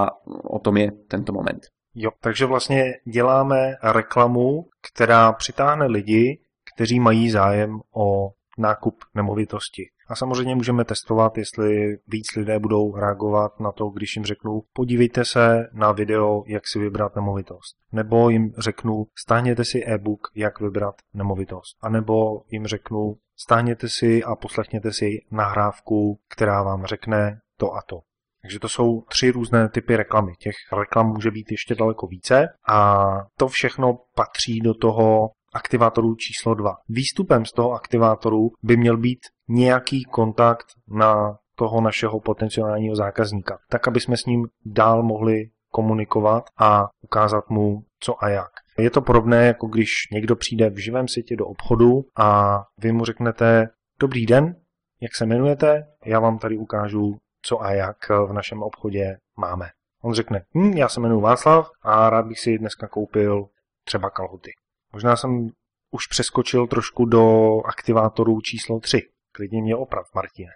o 0.44 0.60
tom 0.60 0.78
je 0.78 0.92
tento 1.08 1.34
moment. 1.34 1.62
Jo, 1.96 2.12
takže 2.22 2.46
vlastně 2.46 2.94
děláme 3.06 3.76
reklamu, 3.84 4.66
která 4.92 5.34
přitáhne 5.34 5.86
lidi, 5.86 6.40
kteří 6.76 7.00
mají 7.00 7.30
zájem 7.30 7.80
o 7.96 8.30
nákup 8.58 8.96
nemovitosti. 9.16 9.84
A 10.10 10.16
samozřejmě 10.16 10.56
můžeme 10.56 10.86
testovat, 10.86 11.38
jestli 11.38 11.98
víc 12.08 12.36
lidé 12.38 12.60
budou 12.60 12.96
reagovat 12.96 13.60
na 13.60 13.72
to, 13.72 13.90
když 13.90 14.16
jim 14.16 14.26
řeknu, 14.26 14.62
podívejte 14.74 15.26
se 15.26 15.70
na 15.74 15.92
video, 15.92 16.44
jak 16.48 16.68
si 16.68 16.80
vybrat 16.80 17.16
nemovitost. 17.16 17.78
Nebo 17.92 18.30
jim 18.30 18.54
řeknu, 18.58 19.06
stáhněte 19.16 19.66
si 19.66 19.84
e-book, 19.86 20.28
jak 20.36 20.60
vybrat 20.60 20.96
nemovitost. 21.14 21.78
A 21.82 21.90
nebo 21.90 22.42
jim 22.52 22.66
řeknu, 22.66 23.16
stáhněte 23.40 23.90
si 23.90 24.24
a 24.24 24.36
poslechněte 24.36 24.94
si 24.94 25.18
nahrávku, 25.32 26.20
která 26.30 26.64
vám 26.64 26.86
řekne 26.86 27.40
to 27.58 27.74
a 27.74 27.82
to. 27.82 28.00
Takže 28.42 28.60
to 28.60 28.70
jsou 28.70 29.02
tři 29.02 29.32
různé 29.32 29.70
typy 29.70 29.96
reklamy. 29.96 30.34
Těch 30.40 30.56
reklam 30.80 31.08
může 31.08 31.32
být 31.32 31.52
ještě 31.52 31.76
daleko 31.76 32.08
více 32.08 32.50
a 32.70 33.06
to 33.38 33.48
všechno 33.48 34.00
patří 34.16 34.60
do 34.60 34.74
toho 34.74 35.30
aktivátoru 35.58 36.16
číslo 36.16 36.54
2. 36.54 36.76
Výstupem 36.90 37.46
z 37.46 37.52
toho 37.52 37.72
aktivátoru 37.72 38.50
by 38.64 38.78
měl 38.78 38.98
být 38.98 39.20
nějaký 39.50 40.04
kontakt 40.04 40.66
na 40.88 41.38
toho 41.56 41.82
našeho 41.82 42.20
potenciálního 42.20 42.96
zákazníka, 42.96 43.58
tak 43.70 43.88
aby 43.88 44.00
jsme 44.00 44.18
s 44.18 44.26
ním 44.26 44.48
dál 44.66 45.04
mohli 45.04 45.50
komunikovat 45.72 46.44
a 46.60 46.88
ukázat 47.02 47.50
mu 47.50 47.84
co 48.00 48.24
a 48.24 48.30
jak. 48.30 48.52
Je 48.78 48.90
to 48.90 49.02
podobné, 49.02 49.48
jako 49.48 49.68
když 49.68 49.90
někdo 50.12 50.36
přijde 50.36 50.70
v 50.70 50.84
živém 50.84 51.08
světě 51.08 51.36
do 51.36 51.46
obchodu 51.46 52.02
a 52.18 52.60
vy 52.78 52.92
mu 52.92 53.06
řeknete 53.06 53.68
Dobrý 54.00 54.26
den, 54.26 54.56
jak 55.02 55.16
se 55.16 55.24
jmenujete? 55.24 55.88
Já 56.06 56.20
vám 56.20 56.40
tady 56.40 56.58
ukážu, 56.58 57.18
co 57.42 57.62
a 57.62 57.72
jak 57.72 58.10
v 58.10 58.34
našem 58.34 58.64
obchodě 58.64 59.18
máme. 59.38 59.70
On 60.04 60.14
řekne, 60.14 60.42
hm, 60.58 60.72
já 60.78 60.90
se 60.90 61.00
jmenuji 61.00 61.22
Václav 61.22 61.70
a 61.82 62.10
rád 62.10 62.26
bych 62.26 62.40
si 62.40 62.58
dneska 62.58 62.88
koupil 62.88 63.46
třeba 63.84 64.10
kalhoty. 64.10 64.52
Možná 64.98 65.16
jsem 65.16 65.50
už 65.92 66.08
přeskočil 66.08 66.68
trošku 66.68 67.06
do 67.06 67.24
aktivátoru 67.66 68.42
číslo 68.42 68.80
3. 68.80 69.02
Klidně 69.32 69.62
mě 69.62 69.76
oprav, 69.76 70.10
Martine. 70.16 70.50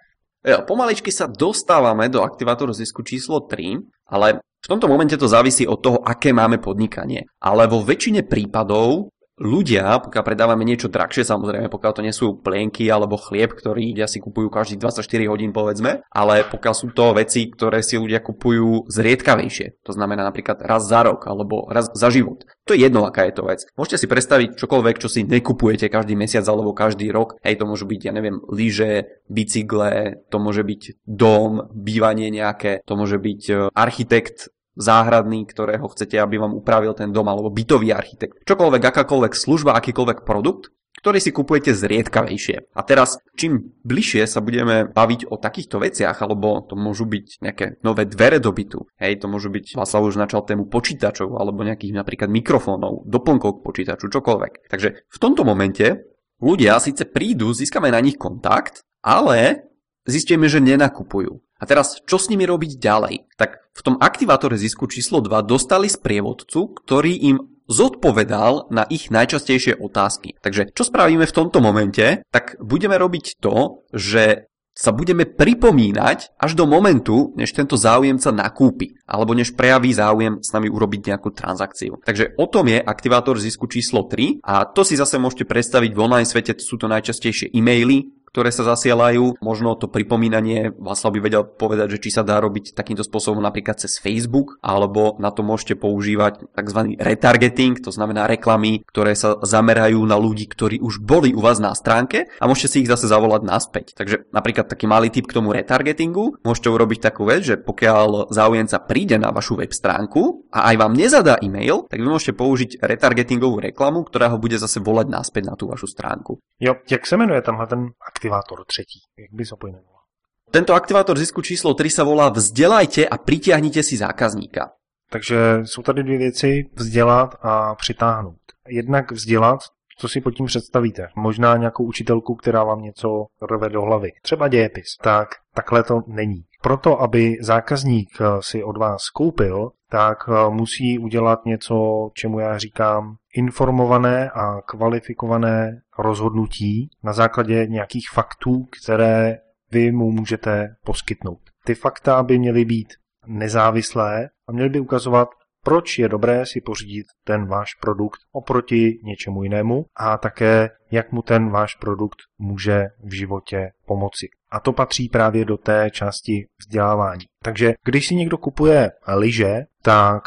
Pomaličky 0.66 1.14
sa 1.14 1.30
dostávame 1.30 2.10
do 2.10 2.26
aktivátoru 2.26 2.74
zisku 2.74 3.06
číslo 3.06 3.46
3, 3.46 3.86
ale 4.10 4.42
v 4.42 4.66
tomto 4.66 4.90
momente 4.90 5.14
to 5.14 5.30
závisí 5.30 5.62
od 5.62 5.78
toho, 5.78 6.02
aké 6.02 6.34
máme 6.34 6.58
podnikanie. 6.58 7.22
Ale 7.38 7.70
vo 7.70 7.86
väčšine 7.86 8.26
prípadov 8.26 9.11
ľudia, 9.42 9.98
pokiaľ 9.98 10.22
predávame 10.22 10.62
niečo 10.62 10.86
drahšie, 10.86 11.26
samozrejme, 11.26 11.66
pokiaľ 11.66 11.92
to 11.92 12.04
nie 12.06 12.14
sú 12.14 12.38
plienky 12.38 12.86
alebo 12.86 13.18
chlieb, 13.18 13.50
ktorý 13.50 13.90
ľudia 13.90 14.06
si 14.06 14.22
kupujú 14.22 14.46
každých 14.46 14.78
24 14.78 15.02
hodín, 15.26 15.50
povedzme, 15.50 16.06
ale 16.06 16.46
pokiaľ 16.46 16.74
sú 16.78 16.94
to 16.94 17.10
veci, 17.18 17.50
ktoré 17.50 17.82
si 17.82 17.98
ľudia 17.98 18.22
kupujú 18.22 18.86
zriedkavejšie, 18.86 19.82
to 19.82 19.90
znamená 19.90 20.22
napríklad 20.22 20.62
raz 20.62 20.86
za 20.86 21.02
rok 21.02 21.26
alebo 21.26 21.66
raz 21.66 21.90
za 21.90 22.08
život. 22.14 22.46
To 22.70 22.78
je 22.78 22.86
jedno, 22.86 23.02
aká 23.02 23.26
je 23.26 23.34
to 23.34 23.42
vec. 23.42 23.66
Môžete 23.74 23.98
si 23.98 24.06
predstaviť 24.06 24.54
čokoľvek, 24.54 24.96
čo 25.02 25.10
si 25.10 25.26
nekupujete 25.26 25.90
každý 25.90 26.14
mesiac 26.14 26.46
alebo 26.46 26.70
každý 26.70 27.10
rok. 27.10 27.34
Hej, 27.42 27.58
to 27.58 27.66
môžu 27.66 27.90
byť, 27.90 28.00
ja 28.06 28.12
neviem, 28.14 28.38
lyže, 28.46 29.26
bicykle, 29.26 30.22
to 30.30 30.36
môže 30.38 30.62
byť 30.62 31.02
dom, 31.02 31.66
bývanie 31.74 32.30
nejaké, 32.30 32.86
to 32.86 32.94
môže 32.94 33.18
byť 33.18 33.42
e, 33.50 33.54
architekt, 33.74 34.54
záhradný, 34.76 35.44
ktorého 35.44 35.84
chcete, 35.92 36.16
aby 36.16 36.40
vám 36.40 36.56
upravil 36.56 36.96
ten 36.96 37.12
dom, 37.12 37.28
alebo 37.28 37.52
bytový 37.52 37.92
architekt. 37.92 38.44
Čokoľvek, 38.48 38.82
akákoľvek 38.82 39.32
služba, 39.36 39.76
akýkoľvek 39.76 40.24
produkt, 40.24 40.72
ktorý 41.02 41.18
si 41.18 41.34
kupujete 41.34 41.74
zriedkavejšie. 41.74 42.76
A 42.78 42.80
teraz, 42.86 43.18
čím 43.34 43.74
bližšie 43.82 44.22
sa 44.28 44.38
budeme 44.38 44.86
baviť 44.86 45.26
o 45.32 45.40
takýchto 45.40 45.82
veciach, 45.82 46.14
alebo 46.22 46.62
to 46.62 46.78
môžu 46.78 47.08
byť 47.10 47.26
nejaké 47.42 47.82
nové 47.82 48.06
dvere 48.06 48.38
do 48.38 48.54
bytu, 48.54 48.86
hej, 49.02 49.18
to 49.18 49.26
môžu 49.26 49.50
byť, 49.50 49.74
Václav 49.74 50.06
už 50.06 50.20
načal 50.20 50.46
tému 50.46 50.70
počítačov, 50.70 51.34
alebo 51.34 51.66
nejakých 51.66 51.96
napríklad 51.96 52.30
mikrofónov, 52.30 53.08
doplnkov 53.08 53.58
k 53.58 53.64
počítaču, 53.66 54.12
čokoľvek. 54.12 54.70
Takže 54.70 54.88
v 55.08 55.18
tomto 55.18 55.42
momente 55.42 56.06
ľudia 56.38 56.78
síce 56.78 57.08
prídu, 57.08 57.50
získame 57.50 57.90
na 57.90 57.98
nich 57.98 58.14
kontakt, 58.14 58.86
ale 59.02 59.71
zistíme, 60.06 60.46
že 60.50 60.62
nenakupujú. 60.62 61.42
A 61.58 61.64
teraz, 61.64 62.02
čo 62.02 62.18
s 62.18 62.26
nimi 62.26 62.42
robiť 62.42 62.82
ďalej? 62.82 63.38
Tak 63.38 63.70
v 63.70 63.80
tom 63.86 63.96
aktivátore 64.02 64.58
zisku 64.58 64.90
číslo 64.90 65.22
2 65.22 65.46
dostali 65.46 65.86
sprievodcu, 65.86 66.74
ktorý 66.82 67.12
im 67.30 67.36
zodpovedal 67.70 68.68
na 68.74 68.82
ich 68.90 69.08
najčastejšie 69.14 69.78
otázky. 69.78 70.34
Takže 70.42 70.74
čo 70.74 70.82
spravíme 70.82 71.24
v 71.24 71.36
tomto 71.36 71.62
momente? 71.62 72.26
Tak 72.34 72.58
budeme 72.58 72.98
robiť 72.98 73.38
to, 73.38 73.86
že 73.94 74.50
sa 74.72 74.88
budeme 74.88 75.28
pripomínať 75.28 76.32
až 76.40 76.52
do 76.56 76.64
momentu, 76.64 77.36
než 77.36 77.52
tento 77.52 77.76
záujemca 77.76 78.32
nakúpi, 78.32 78.96
alebo 79.04 79.36
než 79.36 79.52
prejaví 79.52 79.92
záujem 79.92 80.40
s 80.40 80.48
nami 80.48 80.72
urobiť 80.72 81.12
nejakú 81.12 81.28
transakciu. 81.28 82.00
Takže 82.00 82.40
o 82.40 82.48
tom 82.48 82.72
je 82.72 82.80
aktivátor 82.80 83.36
zisku 83.36 83.68
číslo 83.68 84.08
3 84.08 84.40
a 84.40 84.64
to 84.64 84.80
si 84.80 84.96
zase 84.96 85.20
môžete 85.20 85.44
predstaviť 85.44 85.92
v 85.92 86.00
online 86.00 86.28
svete, 86.28 86.56
sú 86.56 86.80
to 86.80 86.88
najčastejšie 86.88 87.52
e-maily, 87.52 88.16
ktoré 88.32 88.48
sa 88.48 88.64
zasielajú. 88.64 89.38
Možno 89.44 89.76
to 89.76 89.92
pripomínanie 89.92 90.72
Václav 90.72 91.12
by 91.12 91.20
vedel 91.20 91.42
povedať, 91.44 91.96
že 91.96 92.02
či 92.08 92.10
sa 92.16 92.24
dá 92.24 92.40
robiť 92.40 92.72
takýmto 92.72 93.04
spôsobom 93.04 93.44
napríklad 93.44 93.76
cez 93.76 94.00
Facebook, 94.00 94.56
alebo 94.64 95.20
na 95.20 95.28
to 95.28 95.44
môžete 95.44 95.76
používať 95.76 96.48
tzv. 96.56 96.96
retargeting, 96.96 97.76
to 97.84 97.92
znamená 97.92 98.24
reklamy, 98.24 98.80
ktoré 98.88 99.12
sa 99.12 99.36
zamerajú 99.44 100.00
na 100.08 100.16
ľudí, 100.16 100.48
ktorí 100.48 100.80
už 100.80 101.04
boli 101.04 101.36
u 101.36 101.44
vás 101.44 101.60
na 101.60 101.76
stránke 101.76 102.32
a 102.40 102.44
môžete 102.48 102.68
si 102.72 102.76
ich 102.82 102.90
zase 102.90 103.04
zavolať 103.04 103.44
naspäť. 103.44 103.86
Takže 103.92 104.32
napríklad 104.32 104.66
taký 104.72 104.88
malý 104.88 105.12
tip 105.12 105.28
k 105.28 105.36
tomu 105.36 105.52
retargetingu, 105.52 106.40
môžete 106.40 106.72
urobiť 106.72 107.12
takú 107.12 107.28
vec, 107.28 107.44
že 107.44 107.60
pokiaľ 107.60 108.32
záujemca 108.32 108.80
príde 108.88 109.20
na 109.20 109.28
vašu 109.28 109.60
web 109.60 109.70
stránku 109.76 110.48
a 110.48 110.72
aj 110.72 110.80
vám 110.80 110.96
nezadá 110.96 111.36
e-mail, 111.44 111.84
tak 111.84 112.00
vy 112.00 112.08
môžete 112.08 112.32
použiť 112.32 112.80
retargetingovú 112.80 113.60
reklamu, 113.60 114.08
ktorá 114.08 114.32
ho 114.32 114.40
bude 114.40 114.56
zase 114.56 114.80
volať 114.80 115.12
naspäť 115.12 115.52
na 115.52 115.54
tú 115.54 115.68
vašu 115.68 115.84
stránku. 115.84 116.40
Jo, 116.62 116.74
jak 116.90 117.06
se 117.06 117.16
jmenuje 117.16 117.42
tamhle 117.42 117.66
ten 117.66 117.90
aktivátor 118.22 118.64
třetí? 118.66 119.00
Jak 119.18 119.34
by 119.34 119.44
sa 119.44 119.56
pojmenoval? 119.56 120.06
Tento 120.50 120.74
aktivátor 120.74 121.18
zisku 121.18 121.42
číslo 121.42 121.74
3 121.74 121.90
sa 121.90 122.04
volá 122.06 122.30
Vzdelajte 122.30 123.02
a 123.08 123.18
pritiahnite 123.18 123.82
si 123.82 123.96
zákazníka. 123.98 124.70
Takže 125.10 125.66
jsou 125.66 125.82
tady 125.82 126.02
dvě 126.02 126.18
věci, 126.18 126.70
vzdělat 126.74 127.34
a 127.42 127.74
přitáhnout. 127.74 128.38
Jednak 128.68 129.12
vzdělat, 129.12 129.58
co 129.98 130.08
si 130.08 130.20
pod 130.20 130.30
tím 130.30 130.46
představíte? 130.46 131.08
Možná 131.16 131.56
nějakou 131.56 131.84
učitelku, 131.84 132.34
která 132.34 132.64
vám 132.64 132.82
něco 132.82 133.26
rve 133.50 133.68
do 133.68 133.82
hlavy. 133.82 134.10
Třeba 134.22 134.48
dějepis. 134.48 134.86
Tak 135.02 135.28
takhle 135.54 135.82
to 135.82 136.00
není. 136.06 136.42
Proto, 136.62 137.00
aby 137.00 137.36
zákazník 137.40 138.08
si 138.40 138.64
od 138.64 138.76
vás 138.76 139.10
koupil, 139.10 139.70
tak 139.90 140.18
musí 140.50 140.98
udělat 140.98 141.44
něco, 141.44 142.08
čemu 142.14 142.38
já 142.38 142.58
říkám 142.58 143.16
informované 143.36 144.30
a 144.30 144.60
kvalifikované 144.60 145.80
rozhodnutí 145.98 146.90
na 147.02 147.12
základě 147.12 147.66
nějakých 147.66 148.08
faktů, 148.12 148.64
které 148.64 149.38
vy 149.70 149.92
mu 149.92 150.10
můžete 150.10 150.74
poskytnout. 150.84 151.40
Ty 151.64 151.74
fakta 151.74 152.22
by 152.22 152.38
měly 152.38 152.64
být 152.64 152.88
nezávislé 153.26 154.28
a 154.48 154.52
měly 154.52 154.68
by 154.68 154.80
ukazovat, 154.80 155.28
proč 155.64 155.98
je 155.98 156.08
dobré 156.08 156.46
si 156.46 156.60
pořídit 156.60 157.06
ten 157.24 157.46
váš 157.46 157.74
produkt 157.74 158.18
oproti 158.32 158.98
něčemu 159.04 159.42
jinému 159.42 159.84
a 159.96 160.18
také, 160.18 160.70
jak 160.90 161.12
mu 161.12 161.22
ten 161.22 161.50
váš 161.50 161.74
produkt 161.74 162.18
může 162.38 162.84
v 163.04 163.12
životě 163.12 163.70
pomoci. 163.86 164.28
A 164.50 164.60
to 164.60 164.72
patří 164.72 165.08
právě 165.08 165.44
do 165.44 165.56
té 165.56 165.90
části 165.90 166.46
vzdělávání. 166.60 167.24
Takže 167.42 167.74
když 167.84 168.06
si 168.06 168.14
někdo 168.14 168.38
kupuje 168.38 168.90
lyže, 169.16 169.60
tak 169.82 170.22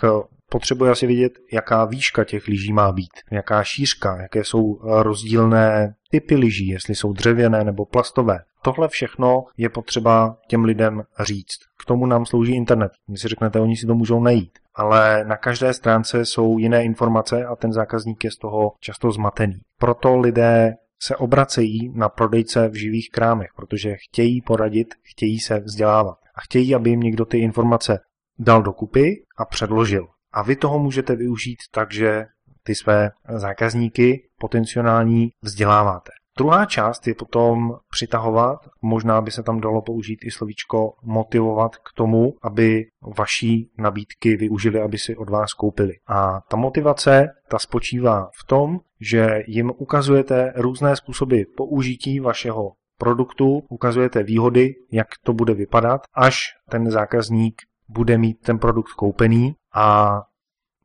potřebuje 0.49 0.91
asi 0.91 1.07
vidět, 1.07 1.33
jaká 1.53 1.85
výška 1.85 2.23
těch 2.23 2.47
lyží 2.47 2.73
má 2.73 2.91
být, 2.91 3.11
jaká 3.31 3.63
šířka, 3.63 4.21
jaké 4.21 4.43
jsou 4.43 4.79
rozdílné 4.81 5.95
typy 6.11 6.35
lyží, 6.35 6.67
jestli 6.67 6.95
jsou 6.95 7.13
dřevěné 7.13 7.63
nebo 7.63 7.85
plastové. 7.85 8.39
Tohle 8.61 8.87
všechno 8.87 9.43
je 9.57 9.69
potřeba 9.69 10.37
těm 10.47 10.63
lidem 10.63 11.03
říct. 11.19 11.57
K 11.79 11.85
tomu 11.85 12.05
nám 12.05 12.25
slouží 12.25 12.55
internet. 12.55 12.91
Když 13.07 13.21
si 13.21 13.27
řeknete, 13.27 13.59
oni 13.59 13.75
si 13.75 13.87
to 13.87 13.95
můžou 13.95 14.19
najít. 14.23 14.51
Ale 14.75 15.25
na 15.25 15.37
každé 15.37 15.73
stránce 15.73 16.25
jsou 16.25 16.57
jiné 16.57 16.83
informace 16.83 17.45
a 17.45 17.55
ten 17.55 17.73
zákazník 17.73 18.23
je 18.23 18.31
z 18.31 18.37
toho 18.37 18.71
často 18.79 19.11
zmatený. 19.11 19.59
Proto 19.79 20.17
lidé 20.17 20.73
se 21.01 21.15
obracejí 21.15 21.91
na 21.95 22.09
prodejce 22.09 22.69
v 22.69 22.73
živých 22.73 23.09
krámech, 23.11 23.47
protože 23.55 23.95
chtějí 23.95 24.41
poradit, 24.41 24.87
chtějí 25.01 25.39
se 25.39 25.59
vzdělávat 25.59 26.17
a 26.35 26.41
chtějí, 26.41 26.75
aby 26.75 26.89
jim 26.89 26.99
někdo 26.99 27.25
ty 27.25 27.37
informace 27.37 27.99
dal 28.39 28.63
dokupy 28.63 29.23
a 29.37 29.45
předložil. 29.45 30.07
A 30.35 30.43
vy 30.43 30.55
toho 30.55 30.79
můžete 30.79 31.15
využít 31.15 31.57
tak, 31.71 31.93
že 31.93 32.25
ty 32.63 32.75
své 32.75 33.11
zákazníky 33.35 34.27
potenciální 34.39 35.29
vzděláváte. 35.41 36.11
Druhá 36.37 36.65
část 36.65 37.07
je 37.07 37.15
potom 37.15 37.73
přitahovat, 37.89 38.59
možná 38.81 39.21
by 39.21 39.31
se 39.31 39.43
tam 39.43 39.61
dalo 39.61 39.81
použít 39.81 40.19
i 40.23 40.31
slovíčko 40.31 40.93
motivovat 41.03 41.75
k 41.75 41.93
tomu, 41.95 42.33
aby 42.43 42.85
vaší 43.17 43.71
nabídky 43.77 44.37
využili, 44.37 44.81
aby 44.81 44.97
si 44.97 45.15
od 45.15 45.29
vás 45.29 45.53
koupili. 45.53 45.93
A 46.07 46.41
ta 46.49 46.57
motivace, 46.57 47.27
ta 47.49 47.59
spočívá 47.59 48.29
v 48.43 48.47
tom, 48.47 48.79
že 49.01 49.43
jim 49.47 49.71
ukazujete 49.77 50.53
různé 50.55 50.95
způsoby 50.95 51.41
použití 51.57 52.19
vašeho 52.19 52.71
produktu, 52.97 53.61
ukazujete 53.69 54.23
výhody, 54.23 54.73
jak 54.91 55.07
to 55.23 55.33
bude 55.33 55.53
vypadat, 55.53 56.01
až 56.13 56.37
ten 56.69 56.91
zákazník 56.91 57.61
bude 57.89 58.17
mít 58.17 58.37
ten 58.41 58.59
produkt 58.59 58.91
koupený 58.91 59.55
a 59.75 60.21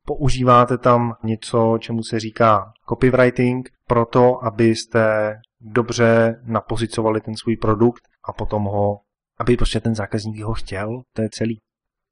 používáte 0.05 0.77
tam 0.77 1.13
něco, 1.23 1.77
čemu 1.79 2.03
se 2.03 2.19
říká 2.19 2.73
copywriting, 2.89 3.69
proto 3.87 4.43
abyste 4.43 5.35
dobře 5.61 6.41
napozicovali 6.43 7.21
ten 7.21 7.35
svůj 7.35 7.57
produkt 7.57 8.03
a 8.25 8.33
potom 8.33 8.63
ho, 8.63 8.99
aby 9.39 9.57
prostě 9.57 9.79
ten 9.79 9.95
zákazník 9.95 10.43
ho 10.43 10.53
chtěl, 10.53 11.01
to 11.13 11.21
je 11.21 11.29
celý. 11.29 11.59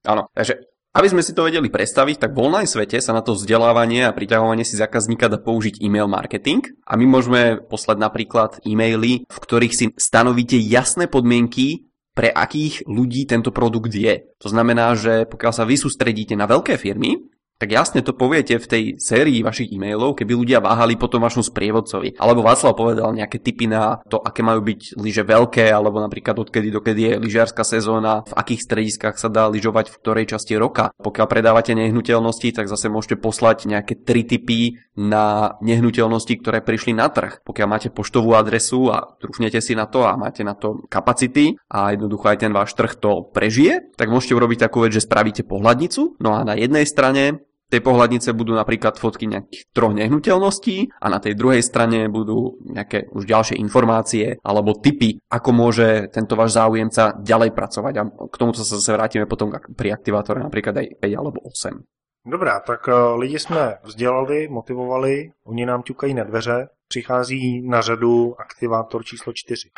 Ano, 0.08 0.24
takže 0.34 0.54
aby 0.90 1.06
sme 1.06 1.22
si 1.22 1.38
to 1.38 1.46
vedeli 1.46 1.70
predstaviť, 1.70 2.18
tak 2.18 2.34
v 2.34 2.50
online 2.50 2.66
svete 2.66 2.98
sa 2.98 3.14
na 3.14 3.22
to 3.22 3.38
vzdelávanie 3.38 4.10
a 4.10 4.16
priťahovanie 4.16 4.66
si 4.66 4.74
zákazníka 4.74 5.30
dá 5.30 5.38
použiť 5.38 5.86
e-mail 5.86 6.10
marketing 6.10 6.66
a 6.82 6.98
my 6.98 7.06
môžeme 7.06 7.62
poslať 7.62 7.98
napríklad 8.02 8.58
e-maily, 8.66 9.22
v 9.30 9.38
ktorých 9.38 9.74
si 9.78 9.86
stanovíte 10.02 10.58
jasné 10.58 11.06
podmienky, 11.06 11.89
pre 12.14 12.30
akých 12.34 12.84
ľudí 12.90 13.24
tento 13.30 13.54
produkt 13.54 13.94
je. 13.94 14.28
To 14.42 14.48
znamená, 14.52 14.94
že 14.98 15.24
pokiaľ 15.30 15.54
sa 15.56 15.64
vy 15.64 15.80
sústredíte 15.80 16.36
na 16.36 16.50
veľké 16.50 16.76
firmy, 16.76 17.30
tak 17.60 17.76
jasne 17.76 18.00
to 18.00 18.16
poviete 18.16 18.56
v 18.56 18.66
tej 18.66 18.84
sérii 19.04 19.44
vašich 19.44 19.68
e-mailov, 19.76 20.16
keby 20.16 20.32
ľudia 20.32 20.64
váhali 20.64 20.96
po 20.96 21.12
tom 21.12 21.28
vašom 21.28 21.44
sprievodcovi. 21.44 22.16
Alebo 22.16 22.40
Václav 22.40 22.72
povedal 22.72 23.12
nejaké 23.12 23.44
tipy 23.44 23.68
na 23.68 24.00
to, 24.08 24.16
aké 24.24 24.40
majú 24.40 24.64
byť 24.64 24.96
lyže 24.96 25.28
veľké, 25.28 25.68
alebo 25.68 26.00
napríklad 26.00 26.40
odkedy 26.40 26.72
dokedy 26.72 27.02
je 27.12 27.14
lyžiarska 27.20 27.68
sezóna, 27.68 28.24
v 28.32 28.34
akých 28.40 28.64
strediskách 28.64 29.20
sa 29.20 29.28
dá 29.28 29.52
lyžovať 29.52 29.92
v 29.92 30.00
ktorej 30.00 30.26
časti 30.32 30.56
roka. 30.56 30.96
Pokiaľ 31.04 31.28
predávate 31.28 31.76
nehnuteľnosti, 31.76 32.56
tak 32.56 32.72
zase 32.72 32.88
môžete 32.88 33.20
poslať 33.20 33.68
nejaké 33.68 34.00
tri 34.08 34.24
tipy 34.24 34.80
na 34.96 35.60
nehnuteľnosti, 35.60 36.32
ktoré 36.40 36.64
prišli 36.64 36.96
na 36.96 37.12
trh. 37.12 37.44
Pokiaľ 37.44 37.68
máte 37.68 37.90
poštovú 37.92 38.40
adresu 38.40 38.88
a 38.88 39.20
trúfnete 39.20 39.60
si 39.60 39.76
na 39.76 39.84
to 39.84 40.08
a 40.08 40.16
máte 40.16 40.48
na 40.48 40.56
to 40.56 40.88
kapacity 40.88 41.60
a 41.68 41.92
jednoducho 41.92 42.32
aj 42.32 42.40
ten 42.40 42.56
váš 42.56 42.72
trh 42.76 42.96
to 42.96 43.28
prežije, 43.36 43.92
tak 44.00 44.08
môžete 44.08 44.36
urobiť 44.36 44.68
takú 44.68 44.84
vec, 44.84 44.96
že 44.96 45.04
spravíte 45.04 45.44
pohľadnicu. 45.44 46.20
No 46.24 46.40
a 46.40 46.48
na 46.48 46.56
jednej 46.56 46.88
strane 46.88 47.49
tej 47.70 47.82
pohľadnice 47.86 48.34
budú 48.34 48.58
napríklad 48.58 48.98
fotky 48.98 49.30
nejakých 49.30 49.70
troch 49.70 49.94
nehnuteľností 49.94 50.90
a 50.98 51.06
na 51.08 51.22
tej 51.22 51.38
druhej 51.38 51.62
strane 51.62 52.10
budú 52.10 52.58
nejaké 52.66 53.14
už 53.14 53.30
ďalšie 53.30 53.62
informácie 53.62 54.42
alebo 54.42 54.74
tipy, 54.74 55.22
ako 55.30 55.50
môže 55.54 56.10
tento 56.10 56.34
váš 56.34 56.58
záujemca 56.58 57.22
ďalej 57.22 57.54
pracovať. 57.54 57.94
A 58.02 58.04
k 58.10 58.36
tomu 58.42 58.58
sa 58.58 58.66
zase 58.66 58.90
vrátime 58.90 59.30
potom 59.30 59.54
pri 59.54 59.94
aktivátore 59.94 60.42
napríklad 60.42 60.82
aj 60.82 60.88
5 60.98 61.20
alebo 61.22 61.40
8. 61.46 61.78
Dobrá, 62.26 62.60
tak 62.60 62.88
eh, 62.88 62.94
lidi 63.18 63.40
jsme 63.40 63.78
vzdělali, 63.84 64.48
motivovali, 64.48 65.32
oni 65.46 65.66
nám 65.66 65.84
ťukají 65.84 66.14
na 66.14 66.24
dveře, 66.24 66.68
přichází 66.88 67.62
na 67.62 67.82
řadu 67.82 68.36
aktivátor 68.40 69.04
číslo 69.04 69.34
4. 69.36 69.70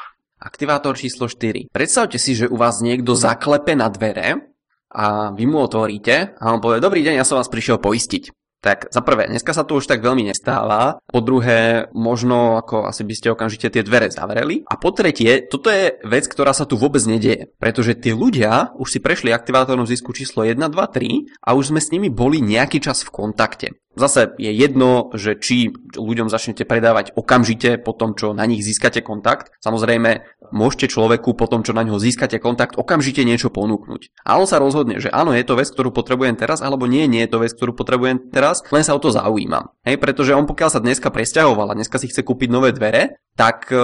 Aktivátor 0.41 0.97
číslo 0.97 1.29
4. 1.29 1.69
Predstavte 1.69 2.17
si, 2.17 2.33
že 2.33 2.49
u 2.49 2.57
vás 2.57 2.81
niekto 2.81 3.13
zaklepe 3.13 3.77
na 3.77 3.93
dvere 3.93 4.50
a 4.91 5.31
vy 5.31 5.47
mu 5.47 5.63
otvoríte 5.63 6.35
a 6.35 6.45
on 6.51 6.59
povie, 6.59 6.83
dobrý 6.83 6.99
deň, 7.01 7.23
ja 7.23 7.25
som 7.27 7.39
vás 7.39 7.47
prišiel 7.47 7.79
poistiť. 7.79 8.40
Tak 8.61 8.93
za 8.93 9.01
prvé, 9.01 9.25
dneska 9.25 9.57
sa 9.57 9.65
to 9.65 9.81
už 9.81 9.89
tak 9.89 10.05
veľmi 10.05 10.29
nestáva. 10.29 11.01
Po 11.09 11.19
druhé, 11.25 11.89
možno 11.97 12.61
ako 12.61 12.85
asi 12.85 13.01
by 13.01 13.13
ste 13.17 13.33
okamžite 13.33 13.73
tie 13.73 13.81
dvere 13.81 14.13
zavreli. 14.13 14.61
A 14.69 14.77
po 14.77 14.93
tretie, 14.93 15.49
toto 15.49 15.73
je 15.73 15.97
vec, 16.05 16.29
ktorá 16.29 16.53
sa 16.53 16.69
tu 16.69 16.77
vôbec 16.77 17.01
nedieje. 17.09 17.49
Pretože 17.57 17.97
tí 17.97 18.13
ľudia 18.13 18.69
už 18.77 18.93
si 18.93 18.99
prešli 19.01 19.33
aktivátorom 19.33 19.89
zisku 19.89 20.13
číslo 20.13 20.45
1, 20.45 20.61
2, 20.61 20.77
3 20.77 21.41
a 21.41 21.57
už 21.57 21.73
sme 21.73 21.81
s 21.81 21.89
nimi 21.89 22.13
boli 22.13 22.37
nejaký 22.37 22.77
čas 22.85 23.01
v 23.01 23.09
kontakte. 23.09 23.81
Zase 23.91 24.31
je 24.39 24.53
jedno, 24.55 25.11
že 25.19 25.35
či 25.35 25.75
ľuďom 25.99 26.31
začnete 26.31 26.63
predávať 26.63 27.11
okamžite 27.11 27.75
po 27.75 27.91
tom, 27.91 28.15
čo 28.15 28.31
na 28.31 28.47
nich 28.47 28.63
získate 28.63 29.03
kontakt. 29.03 29.51
Samozrejme, 29.59 30.23
môžete 30.55 30.91
človeku 30.91 31.35
po 31.35 31.47
tom, 31.51 31.67
čo 31.67 31.75
na 31.75 31.83
ňo 31.83 31.99
získate 31.99 32.39
kontakt, 32.39 32.79
okamžite 32.79 33.23
niečo 33.27 33.51
ponúknuť. 33.51 34.23
A 34.27 34.39
on 34.39 34.47
sa 34.47 34.63
rozhodne, 34.63 34.99
že 34.99 35.11
áno, 35.11 35.35
je 35.35 35.43
to 35.43 35.59
vec, 35.59 35.67
ktorú 35.71 35.91
potrebujem 35.91 36.39
teraz, 36.39 36.63
alebo 36.63 36.87
nie, 36.87 37.07
nie 37.07 37.23
je 37.27 37.31
to 37.31 37.43
vec, 37.43 37.51
ktorú 37.55 37.75
potrebujem 37.75 38.31
teraz, 38.31 38.50
len 38.71 38.83
sa 38.83 38.93
o 38.95 38.99
to 38.99 39.13
zaujímam. 39.13 39.71
Hej, 39.87 39.97
pretože 40.03 40.35
on 40.35 40.43
pokiaľ 40.43 40.69
sa 40.69 40.83
dneska 40.83 41.07
presťahoval 41.07 41.71
a 41.71 41.77
dneska 41.77 41.95
si 41.95 42.11
chce 42.11 42.27
kúpiť 42.27 42.49
nové 42.51 42.75
dvere, 42.75 43.23
tak 43.39 43.71
e, 43.71 43.79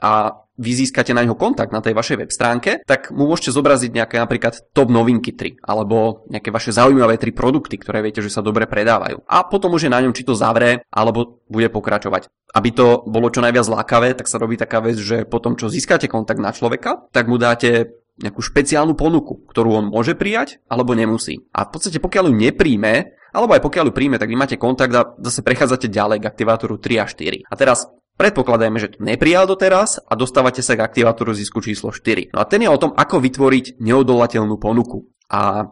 a 0.00 0.12
vy 0.56 0.72
získate 0.72 1.12
na 1.12 1.20
ňo 1.20 1.36
kontakt 1.36 1.68
na 1.68 1.84
tej 1.84 1.92
vašej 1.92 2.16
web 2.16 2.32
stránke, 2.32 2.80
tak 2.88 3.12
mu 3.12 3.28
môžete 3.28 3.52
zobraziť 3.52 3.92
nejaké 3.92 4.16
napríklad 4.16 4.72
top 4.72 4.88
novinky 4.88 5.36
3 5.36 5.60
alebo 5.60 6.24
nejaké 6.32 6.48
vaše 6.48 6.72
zaujímavé 6.72 7.20
3 7.20 7.36
produkty, 7.36 7.76
ktoré 7.76 8.00
viete, 8.00 8.24
že 8.24 8.32
sa 8.32 8.40
dobre 8.40 8.64
predávajú. 8.64 9.20
A 9.28 9.44
potom 9.44 9.76
už 9.76 9.88
je 9.88 9.92
na 9.92 10.00
ňom, 10.00 10.16
či 10.16 10.24
to 10.24 10.32
zavre 10.32 10.80
alebo 10.88 11.44
bude 11.52 11.68
pokračovať. 11.68 12.32
Aby 12.56 12.68
to 12.72 13.04
bolo 13.04 13.28
čo 13.28 13.44
najviac 13.44 13.68
lákavé, 13.68 14.16
tak 14.16 14.32
sa 14.32 14.40
robí 14.40 14.56
taká 14.56 14.80
vec, 14.80 14.96
že 14.96 15.28
potom, 15.28 15.60
čo 15.60 15.68
získate 15.68 16.08
kontakt 16.08 16.40
na 16.40 16.56
človeka, 16.56 17.04
tak 17.12 17.28
mu 17.28 17.36
dáte 17.36 17.92
nejakú 18.16 18.40
špeciálnu 18.40 18.96
ponuku, 18.96 19.44
ktorú 19.52 19.84
on 19.84 19.86
môže 19.92 20.16
prijať 20.16 20.64
alebo 20.72 20.96
nemusí. 20.96 21.44
A 21.52 21.68
v 21.68 21.70
podstate 21.76 22.00
pokiaľ 22.00 22.32
ju 22.32 22.34
nepríjme, 22.48 23.12
alebo 23.36 23.52
aj 23.52 23.60
pokiaľ 23.60 23.92
ju 23.92 23.94
príjme, 23.94 24.16
tak 24.16 24.32
vy 24.32 24.36
máte 24.40 24.56
kontakt 24.56 24.96
a 24.96 25.12
zase 25.20 25.44
prechádzate 25.44 25.92
ďalej 25.92 26.24
k 26.24 26.28
aktivátoru 26.32 26.80
3 26.80 27.04
a 27.04 27.06
4. 27.06 27.44
A 27.44 27.54
teraz 27.54 27.84
Predpokladajme, 28.16 28.80
že 28.80 28.96
to 28.96 29.04
neprijal 29.04 29.44
doteraz 29.44 30.00
a 30.00 30.16
dostávate 30.16 30.64
sa 30.64 30.72
k 30.72 30.80
aktivátoru 30.80 31.36
zisku 31.36 31.60
číslo 31.60 31.92
4. 31.92 32.32
No 32.32 32.40
a 32.40 32.48
ten 32.48 32.64
je 32.64 32.72
o 32.72 32.80
tom, 32.80 32.96
ako 32.96 33.20
vytvoriť 33.20 33.76
neodolateľnú 33.76 34.56
ponuku. 34.56 35.04
A 35.28 35.68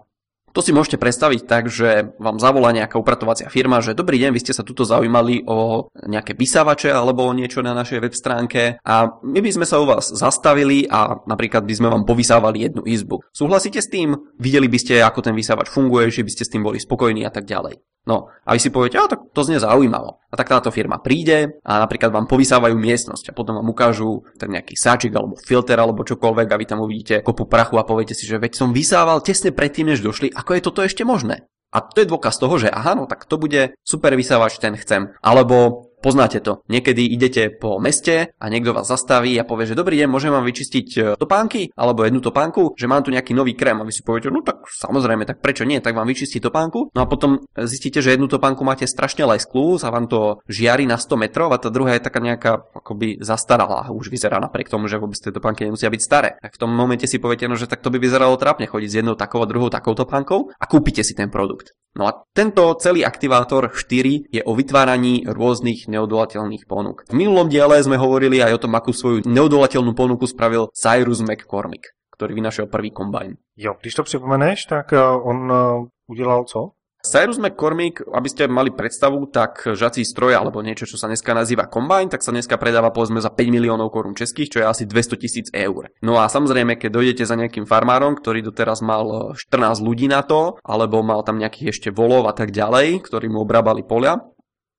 to 0.55 0.63
si 0.63 0.71
môžete 0.71 1.03
predstaviť 1.03 1.51
tak, 1.51 1.67
že 1.67 2.15
vám 2.23 2.39
zavolá 2.39 2.71
nejaká 2.71 2.95
upratovacia 2.95 3.51
firma, 3.51 3.83
že 3.83 3.99
dobrý 3.99 4.23
deň, 4.23 4.31
vy 4.31 4.41
ste 4.41 4.55
sa 4.55 4.63
tuto 4.63 4.87
zaujímali 4.87 5.43
o 5.51 5.91
nejaké 6.07 6.39
vysávače 6.39 6.95
alebo 6.95 7.27
o 7.27 7.35
niečo 7.35 7.59
na 7.59 7.75
našej 7.75 7.99
web 7.99 8.15
stránke 8.15 8.79
a 8.87 8.95
my 9.27 9.43
by 9.43 9.51
sme 9.51 9.67
sa 9.67 9.83
u 9.83 9.91
vás 9.91 10.15
zastavili 10.15 10.87
a 10.87 11.19
napríklad 11.27 11.67
by 11.67 11.75
sme 11.75 11.91
vám 11.91 12.07
povysávali 12.07 12.71
jednu 12.71 12.87
izbu. 12.87 13.27
Súhlasíte 13.35 13.83
s 13.83 13.91
tým? 13.91 14.15
Videli 14.39 14.71
by 14.71 14.79
ste, 14.79 15.03
ako 15.03 15.27
ten 15.27 15.35
vysávač 15.35 15.67
funguje, 15.67 16.15
že 16.15 16.23
by 16.23 16.31
ste 16.31 16.47
s 16.47 16.53
tým 16.55 16.63
boli 16.63 16.79
spokojní 16.79 17.27
a 17.27 17.35
tak 17.35 17.51
ďalej. 17.51 17.94
No 18.05 18.29
a 18.45 18.53
vy 18.53 18.61
si 18.61 18.69
poviete, 18.69 19.01
a 19.01 19.09
tak 19.09 19.33
to 19.33 19.41
znie 19.41 19.57
zaujímavo. 19.57 20.21
A 20.29 20.35
tak 20.37 20.53
táto 20.53 20.69
firma 20.69 21.01
príde 21.01 21.57
a 21.65 21.81
napríklad 21.81 22.13
vám 22.13 22.29
povysávajú 22.29 22.77
miestnosť 22.77 23.33
a 23.33 23.37
potom 23.37 23.57
vám 23.57 23.73
ukážu 23.73 24.29
ten 24.37 24.53
nejaký 24.53 24.77
sáčik 24.77 25.17
alebo 25.17 25.41
filter 25.41 25.81
alebo 25.81 26.05
čokoľvek 26.05 26.49
a 26.53 26.61
vy 26.61 26.67
tam 26.69 26.85
uvidíte 26.85 27.25
kopu 27.25 27.49
prachu 27.49 27.81
a 27.81 27.89
poviete 27.89 28.13
si, 28.13 28.29
že 28.29 28.37
veď 28.37 28.61
som 28.61 28.77
vysával 28.77 29.25
tesne 29.25 29.57
predtým, 29.57 29.89
než 29.89 30.05
došli, 30.05 30.29
ako 30.37 30.51
je 30.53 30.61
toto 30.61 30.81
ešte 30.85 31.01
možné. 31.01 31.49
A 31.75 31.83
to 31.83 32.05
je 32.05 32.11
dôkaz 32.13 32.39
toho, 32.39 32.55
že 32.55 32.71
aha, 32.71 32.95
no 32.95 33.11
tak 33.11 33.27
to 33.27 33.35
bude 33.35 33.75
super 33.83 34.15
vysávač, 34.15 34.63
ten 34.63 34.79
chcem. 34.79 35.11
Alebo 35.19 35.84
Poznáte 36.05 36.45
to. 36.45 36.61
Niekedy 36.69 37.17
idete 37.17 37.49
po 37.49 37.81
meste 37.81 38.37
a 38.37 38.45
niekto 38.53 38.77
vás 38.77 38.85
zastaví 38.85 39.41
a 39.41 39.49
povie, 39.49 39.73
že 39.73 39.73
dobrý 39.73 39.97
deň, 40.05 40.09
môžem 40.13 40.37
vám 40.37 40.45
vyčistiť 40.45 40.89
e, 41.01 41.01
topánky 41.17 41.73
alebo 41.73 42.05
jednu 42.05 42.21
topánku, 42.21 42.77
že 42.77 42.85
mám 42.85 43.01
tu 43.01 43.09
nejaký 43.09 43.33
nový 43.33 43.57
krém 43.57 43.81
a 43.81 43.89
vy 43.89 43.93
si 43.97 44.05
poviete, 44.05 44.29
no 44.29 44.45
tak 44.45 44.69
samozrejme, 44.69 45.25
tak 45.25 45.41
prečo 45.41 45.65
nie, 45.65 45.81
tak 45.81 45.97
vám 45.97 46.05
vyčistí 46.05 46.45
topánku. 46.45 46.93
No 46.93 47.01
a 47.01 47.09
potom 47.09 47.41
zistíte, 47.57 48.05
že 48.05 48.13
jednu 48.13 48.29
topánku 48.29 48.69
máte 48.69 48.85
strašne 48.85 49.25
lesklú 49.25 49.81
a 49.81 49.89
vám 49.89 50.05
to 50.05 50.45
žiari 50.45 50.85
na 50.85 51.01
100 51.01 51.17
metrov 51.17 51.49
a 51.49 51.57
tá 51.57 51.73
druhá 51.73 51.97
je 51.97 52.05
taká 52.05 52.21
nejaká 52.21 52.69
akoby 52.77 53.25
zastaralá. 53.25 53.89
Už 53.89 54.13
vyzerá 54.13 54.37
napriek 54.45 54.69
tomu, 54.69 54.93
že 54.93 55.01
vôbec 55.01 55.17
tie 55.17 55.33
topánky 55.33 55.65
nemusia 55.65 55.89
byť 55.89 56.03
staré. 56.05 56.37
Tak 56.37 56.53
v 56.53 56.61
tom 56.61 56.69
momente 56.69 57.09
si 57.09 57.17
poviete, 57.17 57.49
no 57.49 57.57
že 57.57 57.65
tak 57.65 57.81
to 57.81 57.89
by 57.89 57.97
vyzeralo 57.97 58.37
trápne 58.37 58.69
chodiť 58.69 58.89
s 58.93 58.99
jednou 59.01 59.17
takou 59.17 59.41
a 59.41 59.49
druhou 59.49 59.73
takou 59.73 59.97
topánkou 59.97 60.53
a 60.53 60.65
kúpite 60.69 61.01
si 61.01 61.17
ten 61.17 61.33
produkt. 61.33 61.73
No 61.95 62.11
a 62.11 62.27
tento 62.35 62.75
celý 62.75 63.07
aktivátor 63.07 63.71
4 63.71 64.27
je 64.27 64.43
o 64.43 64.53
vytváraní 64.59 65.31
rôznych 65.31 65.87
neodolateľných 65.95 66.67
ponúk. 66.67 67.07
V 67.07 67.15
minulom 67.15 67.47
diele 67.47 67.79
sme 67.79 67.95
hovorili 67.95 68.43
aj 68.43 68.59
o 68.59 68.63
tom, 68.67 68.75
akú 68.75 68.91
svoju 68.91 69.23
neodolateľnú 69.25 69.95
ponuku 69.95 70.27
spravil 70.27 70.69
Cyrus 70.75 71.23
McCormick, 71.23 71.95
ktorý 72.19 72.35
vynašiel 72.35 72.67
prvý 72.67 72.91
kombajn. 72.91 73.39
Jo, 73.57 73.79
když 73.81 73.95
to 73.95 74.03
připomeneš, 74.03 74.65
tak 74.65 74.93
eh, 74.93 75.01
on 75.01 75.53
eh, 75.53 75.87
udělal 76.11 76.45
co? 76.45 76.71
Cyrus 77.05 77.37
McCormick, 77.37 78.01
aby 78.01 78.29
ste 78.33 78.49
mali 78.49 78.73
predstavu, 78.73 79.29
tak 79.29 79.77
žací 79.77 80.09
stroj 80.09 80.41
alebo 80.41 80.65
niečo, 80.65 80.89
čo 80.89 80.97
sa 80.97 81.05
dneska 81.05 81.37
nazýva 81.37 81.69
Combine, 81.69 82.09
tak 82.09 82.25
sa 82.25 82.33
dneska 82.33 82.57
predáva 82.57 82.97
povedzme 82.97 83.21
za 83.21 83.29
5 83.29 83.45
miliónov 83.53 83.93
korún 83.93 84.17
českých, 84.17 84.57
čo 84.57 84.59
je 84.65 84.67
asi 84.73 84.85
200 84.89 85.21
tisíc 85.21 85.47
eur. 85.53 85.93
No 86.01 86.17
a 86.17 86.33
samozrejme, 86.33 86.81
keď 86.81 86.91
dojdete 86.97 87.29
za 87.29 87.37
nejakým 87.37 87.69
farmárom, 87.69 88.17
ktorý 88.17 88.49
doteraz 88.49 88.81
mal 88.81 89.37
14 89.37 89.85
ľudí 89.85 90.09
na 90.09 90.25
to, 90.25 90.57
alebo 90.65 91.05
mal 91.05 91.21
tam 91.29 91.37
nejakých 91.37 91.77
ešte 91.77 91.89
volov 91.93 92.25
a 92.25 92.33
tak 92.33 92.57
ďalej, 92.57 93.05
ktorí 93.05 93.29
mu 93.29 93.45
obrábali 93.45 93.85
polia, 93.85 94.25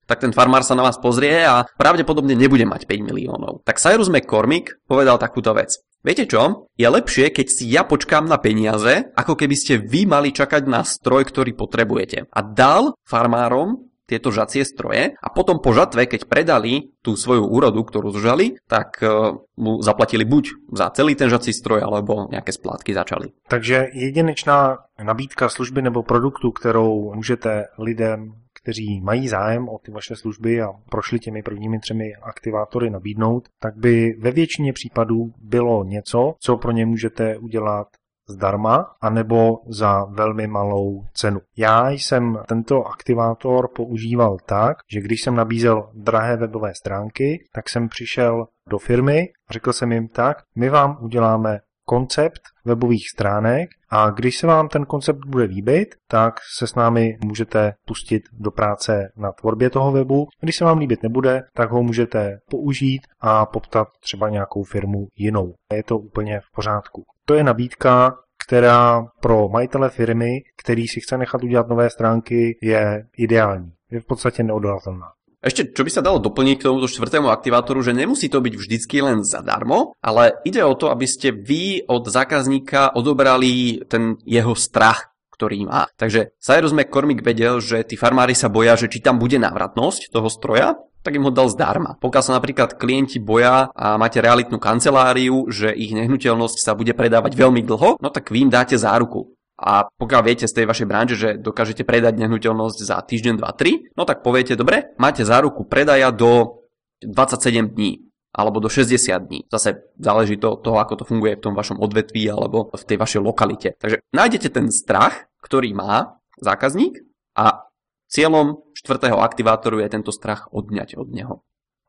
tak 0.06 0.22
ten 0.22 0.32
farmár 0.32 0.62
sa 0.62 0.78
na 0.78 0.86
vás 0.86 0.96
pozrie 0.96 1.42
a 1.42 1.66
pravdepodobne 1.76 2.38
nebude 2.38 2.64
mať 2.64 2.86
5 2.86 3.08
miliónov. 3.10 3.66
Tak 3.66 3.82
Cyrus 3.82 4.08
McCormick 4.08 4.78
povedal 4.86 5.18
takúto 5.18 5.52
vec. 5.52 5.82
Viete 6.06 6.30
čo? 6.30 6.70
Je 6.78 6.86
lepšie, 6.86 7.34
keď 7.34 7.46
si 7.50 7.66
ja 7.66 7.82
počkám 7.82 8.30
na 8.30 8.38
peniaze, 8.38 9.10
ako 9.18 9.34
keby 9.34 9.58
ste 9.58 9.82
vy 9.82 10.06
mali 10.06 10.30
čakať 10.30 10.62
na 10.70 10.86
stroj, 10.86 11.26
ktorý 11.26 11.58
potrebujete. 11.58 12.30
A 12.30 12.40
dal 12.46 12.94
farmárom 13.02 13.90
tieto 14.06 14.30
žacie 14.30 14.62
stroje 14.62 15.18
a 15.18 15.28
potom 15.34 15.58
po 15.58 15.74
žatve, 15.74 16.06
keď 16.06 16.30
predali 16.30 16.94
tú 17.02 17.18
svoju 17.18 17.42
úrodu, 17.42 17.82
ktorú 17.82 18.14
zžali, 18.14 18.54
tak 18.70 19.02
e, 19.02 19.34
mu 19.58 19.82
zaplatili 19.82 20.22
buď 20.22 20.70
za 20.78 20.94
celý 20.94 21.18
ten 21.18 21.26
žací 21.26 21.50
stroj, 21.50 21.82
alebo 21.82 22.30
nejaké 22.30 22.54
splátky 22.54 22.94
začali. 22.94 23.34
Takže 23.50 23.90
jedinečná 23.92 24.86
nabídka 25.02 25.50
služby 25.50 25.90
nebo 25.90 26.06
produktu, 26.06 26.54
kterou 26.54 27.14
můžete 27.18 27.66
lidem 27.82 28.45
kteří 28.66 29.00
mají 29.00 29.28
zájem 29.28 29.68
o 29.68 29.78
ty 29.78 29.90
vaše 29.90 30.16
služby 30.16 30.62
a 30.62 30.72
prošli 30.90 31.18
těmi 31.18 31.42
prvními 31.42 31.78
třemi 31.78 32.14
aktivátory 32.22 32.90
nabídnout, 32.90 33.48
tak 33.60 33.76
by 33.76 34.16
ve 34.20 34.30
většině 34.30 34.72
případů 34.72 35.32
bylo 35.42 35.84
něco, 35.84 36.34
co 36.40 36.56
pro 36.56 36.72
ně 36.72 36.86
můžete 36.86 37.38
udělat 37.38 37.86
zdarma 38.28 38.96
anebo 39.00 39.58
za 39.66 40.04
velmi 40.04 40.46
malou 40.46 41.04
cenu. 41.12 41.40
Já 41.56 41.90
jsem 41.90 42.38
tento 42.48 42.84
aktivátor 42.84 43.68
používal 43.76 44.36
tak, 44.46 44.76
že 44.92 45.00
když 45.00 45.22
jsem 45.22 45.34
nabízel 45.34 45.90
drahé 45.94 46.36
webové 46.36 46.74
stránky, 46.74 47.44
tak 47.52 47.68
jsem 47.68 47.88
přišel 47.88 48.46
do 48.68 48.78
firmy 48.78 49.28
a 49.48 49.52
řekl 49.52 49.72
jsem 49.72 49.92
jim 49.92 50.08
tak, 50.08 50.36
my 50.56 50.68
vám 50.68 50.98
uděláme 51.00 51.60
koncept 51.86 52.40
webových 52.64 53.08
stránek 53.14 53.68
a 53.90 54.10
když 54.10 54.38
se 54.38 54.46
vám 54.46 54.68
ten 54.68 54.84
koncept 54.84 55.18
bude 55.26 55.44
líbit, 55.44 55.94
tak 56.08 56.34
se 56.58 56.66
s 56.66 56.74
námi 56.74 57.18
můžete 57.24 57.74
pustit 57.86 58.22
do 58.32 58.50
práce 58.50 59.12
na 59.16 59.32
tvorbě 59.32 59.70
toho 59.70 59.92
webu. 59.92 60.26
Když 60.40 60.56
se 60.56 60.64
vám 60.64 60.78
líbit 60.78 61.02
nebude, 61.02 61.42
tak 61.54 61.70
ho 61.70 61.82
můžete 61.82 62.38
použít 62.50 63.02
a 63.20 63.46
poptat 63.46 63.88
třeba 64.00 64.28
nějakou 64.28 64.62
firmu 64.62 65.06
jinou. 65.16 65.54
Je 65.72 65.82
to 65.82 65.98
úplně 65.98 66.40
v 66.40 66.54
pořádku. 66.54 67.04
To 67.24 67.34
je 67.34 67.44
nabídka, 67.44 68.14
která 68.46 69.06
pro 69.20 69.48
majitele 69.48 69.90
firmy, 69.90 70.30
který 70.62 70.88
si 70.88 71.00
chce 71.00 71.18
nechat 71.18 71.44
udělat 71.44 71.68
nové 71.68 71.90
stránky, 71.90 72.58
je 72.62 73.06
ideální. 73.18 73.72
Je 73.90 74.00
v 74.00 74.04
podstatě 74.04 74.42
neodolatelná. 74.42 75.06
Ešte, 75.46 75.70
čo 75.70 75.86
by 75.86 75.90
sa 75.94 76.02
dalo 76.02 76.18
doplniť 76.18 76.58
k 76.58 76.66
tomuto 76.66 76.90
štvrtému 76.90 77.30
aktivátoru, 77.30 77.78
že 77.78 77.94
nemusí 77.94 78.26
to 78.26 78.42
byť 78.42 78.54
vždycky 78.58 78.98
len 78.98 79.22
zadarmo, 79.22 79.94
ale 80.02 80.42
ide 80.42 80.66
o 80.66 80.74
to, 80.74 80.90
aby 80.90 81.06
ste 81.06 81.30
vy 81.30 81.86
od 81.86 82.02
zákazníka 82.10 82.98
odobrali 82.98 83.86
ten 83.86 84.18
jeho 84.26 84.58
strach, 84.58 85.14
ktorý 85.30 85.70
má. 85.70 85.86
Takže 85.94 86.34
Cyrus 86.42 86.74
McCormick 86.74 87.22
vedel, 87.22 87.62
že 87.62 87.86
tí 87.86 87.94
farmári 87.94 88.34
sa 88.34 88.50
boja, 88.50 88.74
že 88.74 88.90
či 88.90 88.98
tam 88.98 89.22
bude 89.22 89.38
návratnosť 89.38 90.10
toho 90.10 90.26
stroja, 90.26 90.74
tak 91.06 91.14
im 91.14 91.22
ho 91.22 91.30
dal 91.30 91.46
zdarma. 91.46 91.94
Pokiaľ 92.02 92.22
sa 92.26 92.34
napríklad 92.34 92.74
klienti 92.74 93.22
boja 93.22 93.70
a 93.70 93.94
máte 93.94 94.18
realitnú 94.18 94.58
kanceláriu, 94.58 95.46
že 95.46 95.70
ich 95.70 95.94
nehnuteľnosť 95.94 96.58
sa 96.58 96.74
bude 96.74 96.90
predávať 96.90 97.38
veľmi 97.38 97.62
dlho, 97.62 98.02
no 98.02 98.08
tak 98.10 98.34
vy 98.34 98.42
im 98.42 98.50
dáte 98.50 98.74
záruku. 98.74 99.35
A 99.56 99.88
pokiaľ 99.88 100.20
viete 100.20 100.44
z 100.44 100.52
tej 100.52 100.66
vašej 100.68 100.86
branže, 100.88 101.16
že 101.16 101.28
dokážete 101.40 101.80
predať 101.88 102.20
nehnuteľnosť 102.20 102.78
za 102.84 103.00
týždeň, 103.00 103.40
2, 103.40 103.96
3, 103.96 103.96
no 103.96 104.04
tak 104.04 104.20
poviete, 104.20 104.52
dobre, 104.52 104.92
máte 105.00 105.24
záruku 105.24 105.64
predaja 105.64 106.12
do 106.12 106.60
27 107.00 107.72
dní 107.72 108.04
alebo 108.36 108.60
do 108.60 108.68
60 108.68 109.00
dní. 109.16 109.48
Zase 109.48 109.88
záleží 109.96 110.36
to 110.36 110.60
toho, 110.60 110.76
ako 110.76 111.00
to 111.00 111.04
funguje 111.08 111.40
v 111.40 111.44
tom 111.48 111.56
vašom 111.56 111.80
odvetví 111.80 112.28
alebo 112.28 112.68
v 112.68 112.84
tej 112.84 113.00
vašej 113.00 113.20
lokalite. 113.24 113.72
Takže 113.80 114.04
nájdete 114.12 114.48
ten 114.52 114.68
strach, 114.68 115.32
ktorý 115.40 115.72
má 115.72 116.20
zákazník 116.36 117.00
a 117.32 117.64
cieľom 118.12 118.60
štvrtého 118.76 119.16
aktivátoru 119.24 119.80
je 119.80 119.88
tento 119.88 120.12
strach 120.12 120.52
odňať 120.52 121.00
od 121.00 121.08
neho. 121.08 121.34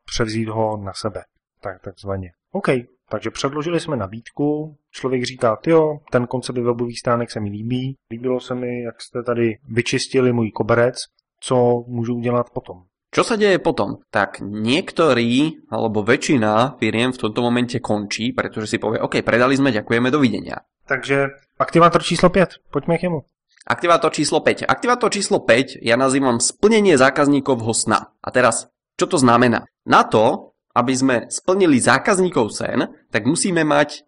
Převzít 0.08 0.48
ho 0.48 0.76
na 0.80 0.92
sebe, 0.96 1.28
tak 1.60 1.84
takzvaně. 1.84 2.32
OK, 2.52 2.68
takže 3.10 3.30
předložili 3.30 3.80
jsme 3.80 3.96
nabídku, 3.96 4.76
člověk 4.90 5.24
říká, 5.24 5.58
jo, 5.66 5.98
ten 6.10 6.26
koncept 6.26 6.58
webových 6.58 6.98
stránek 6.98 7.30
se 7.30 7.40
mi 7.40 7.50
líbí, 7.50 7.96
líbilo 8.10 8.40
se 8.40 8.54
mi, 8.54 8.82
jak 8.82 9.02
jste 9.02 9.22
tady 9.22 9.58
vyčistili 9.68 10.32
můj 10.32 10.50
koberec, 10.50 10.96
co 11.40 11.84
můžu 11.86 12.14
udělat 12.14 12.50
potom. 12.50 12.82
Čo 13.08 13.24
sa 13.24 13.40
deje 13.40 13.56
potom? 13.56 14.04
Tak 14.12 14.44
niektorí, 14.44 15.64
alebo 15.72 16.04
väčšina 16.04 16.76
firiem 16.76 17.08
v 17.08 17.20
tomto 17.24 17.40
momente 17.40 17.80
končí, 17.80 18.36
pretože 18.36 18.68
si 18.68 18.76
povie, 18.76 19.00
OK, 19.00 19.24
predali 19.24 19.56
sme, 19.56 19.72
ďakujeme, 19.72 20.12
dovidenia. 20.12 20.60
Takže 20.84 21.32
aktivátor 21.56 22.04
číslo 22.04 22.28
5, 22.28 22.68
poďme 22.68 23.00
k 23.00 23.08
němu. 23.08 23.24
Aktivátor 23.68 24.12
číslo 24.12 24.40
5. 24.40 24.64
Aktivátor 24.64 25.12
číslo 25.12 25.44
5 25.44 25.84
ja 25.84 26.00
nazývam 26.00 26.40
splnenie 26.40 26.96
zákazníkovho 26.96 27.76
sna. 27.76 28.16
A 28.24 28.28
teraz, 28.32 28.72
čo 28.96 29.04
to 29.04 29.20
znamená? 29.20 29.68
Na 29.84 30.08
to, 30.08 30.47
aby 30.78 30.94
sme 30.94 31.16
splnili 31.26 31.82
zákazníkov 31.82 32.54
sen, 32.54 32.86
tak 33.10 33.26
musíme 33.26 33.66
mať 33.66 34.06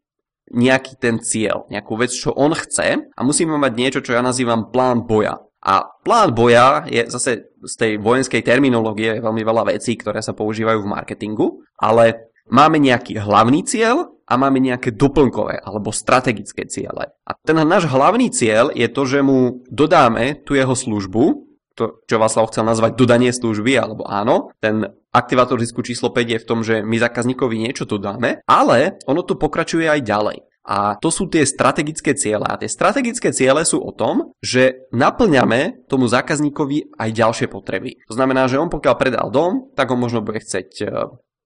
nejaký 0.50 0.98
ten 0.98 1.18
cieľ, 1.18 1.66
nejakú 1.70 1.98
vec, 1.98 2.14
čo 2.14 2.30
on 2.34 2.54
chce 2.54 3.10
a 3.10 3.20
musíme 3.22 3.54
mať 3.58 3.72
niečo, 3.74 4.00
čo 4.02 4.14
ja 4.14 4.22
nazývam 4.22 4.70
plán 4.70 5.06
boja. 5.06 5.38
A 5.60 5.84
plán 6.06 6.32
boja 6.32 6.88
je 6.88 7.04
zase 7.10 7.52
z 7.60 7.74
tej 7.76 7.92
vojenskej 8.00 8.40
terminológie 8.40 9.20
veľmi 9.20 9.42
veľa 9.44 9.76
vecí, 9.76 9.94
ktoré 9.94 10.24
sa 10.24 10.32
používajú 10.32 10.82
v 10.82 10.90
marketingu, 10.90 11.46
ale 11.76 12.32
máme 12.48 12.80
nejaký 12.80 13.20
hlavný 13.20 13.62
cieľ 13.62 14.08
a 14.24 14.34
máme 14.40 14.58
nejaké 14.62 14.94
doplnkové 14.96 15.60
alebo 15.60 15.92
strategické 15.92 16.64
ciele. 16.66 17.12
A 17.26 17.30
ten 17.44 17.60
náš 17.60 17.86
hlavný 17.90 18.32
cieľ 18.32 18.72
je 18.72 18.88
to, 18.88 19.02
že 19.04 19.20
mu 19.20 19.62
dodáme 19.68 20.40
tu 20.48 20.56
jeho 20.56 20.72
službu, 20.72 21.49
to, 21.80 22.04
čo 22.04 22.20
Václav 22.20 22.52
chcel 22.52 22.68
nazvať 22.68 22.92
dodanie 23.00 23.32
služby, 23.32 23.72
alebo 23.80 24.04
áno, 24.04 24.52
ten 24.60 24.84
aktivátor 25.16 25.56
zisku 25.56 25.80
číslo 25.80 26.12
5 26.12 26.36
je 26.36 26.42
v 26.44 26.48
tom, 26.48 26.60
že 26.60 26.84
my 26.84 27.00
zákazníkovi 27.00 27.56
niečo 27.56 27.88
tu 27.88 27.96
dáme, 27.96 28.44
ale 28.44 29.00
ono 29.08 29.24
to 29.24 29.40
pokračuje 29.40 29.88
aj 29.88 30.04
ďalej. 30.04 30.38
A 30.60 31.00
to 31.00 31.08
sú 31.08 31.26
tie 31.26 31.42
strategické 31.48 32.12
ciele. 32.12 32.44
A 32.44 32.60
tie 32.60 32.68
strategické 32.68 33.32
ciele 33.32 33.64
sú 33.64 33.80
o 33.80 33.96
tom, 33.96 34.36
že 34.44 34.86
naplňame 34.92 35.88
tomu 35.88 36.04
zákazníkovi 36.04 37.00
aj 37.00 37.10
ďalšie 37.10 37.46
potreby. 37.48 37.96
To 38.06 38.14
znamená, 38.14 38.44
že 38.44 38.60
on 38.60 38.68
pokiaľ 38.68 38.94
predal 38.94 39.32
dom, 39.32 39.72
tak 39.72 39.88
ho 39.88 39.96
možno 39.96 40.20
bude 40.20 40.38
chceť 40.38 40.68
e, 40.84 40.86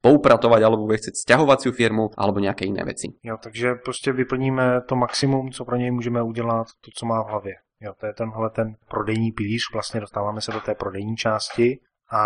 poupratovať, 0.02 0.60
alebo 0.60 0.84
bude 0.84 1.00
chcieť 1.00 1.14
sťahovaciu 1.24 1.72
firmu, 1.72 2.12
alebo 2.18 2.42
nejaké 2.42 2.68
iné 2.68 2.84
veci. 2.84 3.16
Jo, 3.22 3.38
takže 3.40 3.80
prostě 3.84 4.12
vyplníme 4.12 4.80
to 4.88 4.96
maximum, 4.96 5.50
co 5.50 5.64
pro 5.64 5.76
něj 5.76 5.90
můžeme 5.90 6.22
udělat, 6.22 6.66
to, 6.84 6.90
co 6.94 7.06
má 7.06 7.22
v 7.22 7.28
hlavě. 7.28 7.54
Jo, 7.80 7.92
to 8.00 8.06
je 8.06 8.12
tenhle 8.12 8.50
ten 8.50 8.76
prodejní 8.88 9.32
pilíř, 9.32 9.62
vlastně 9.72 10.00
dostáváme 10.00 10.40
se 10.40 10.52
do 10.52 10.60
té 10.60 10.74
prodejní 10.74 11.16
části 11.16 11.80
a 12.12 12.22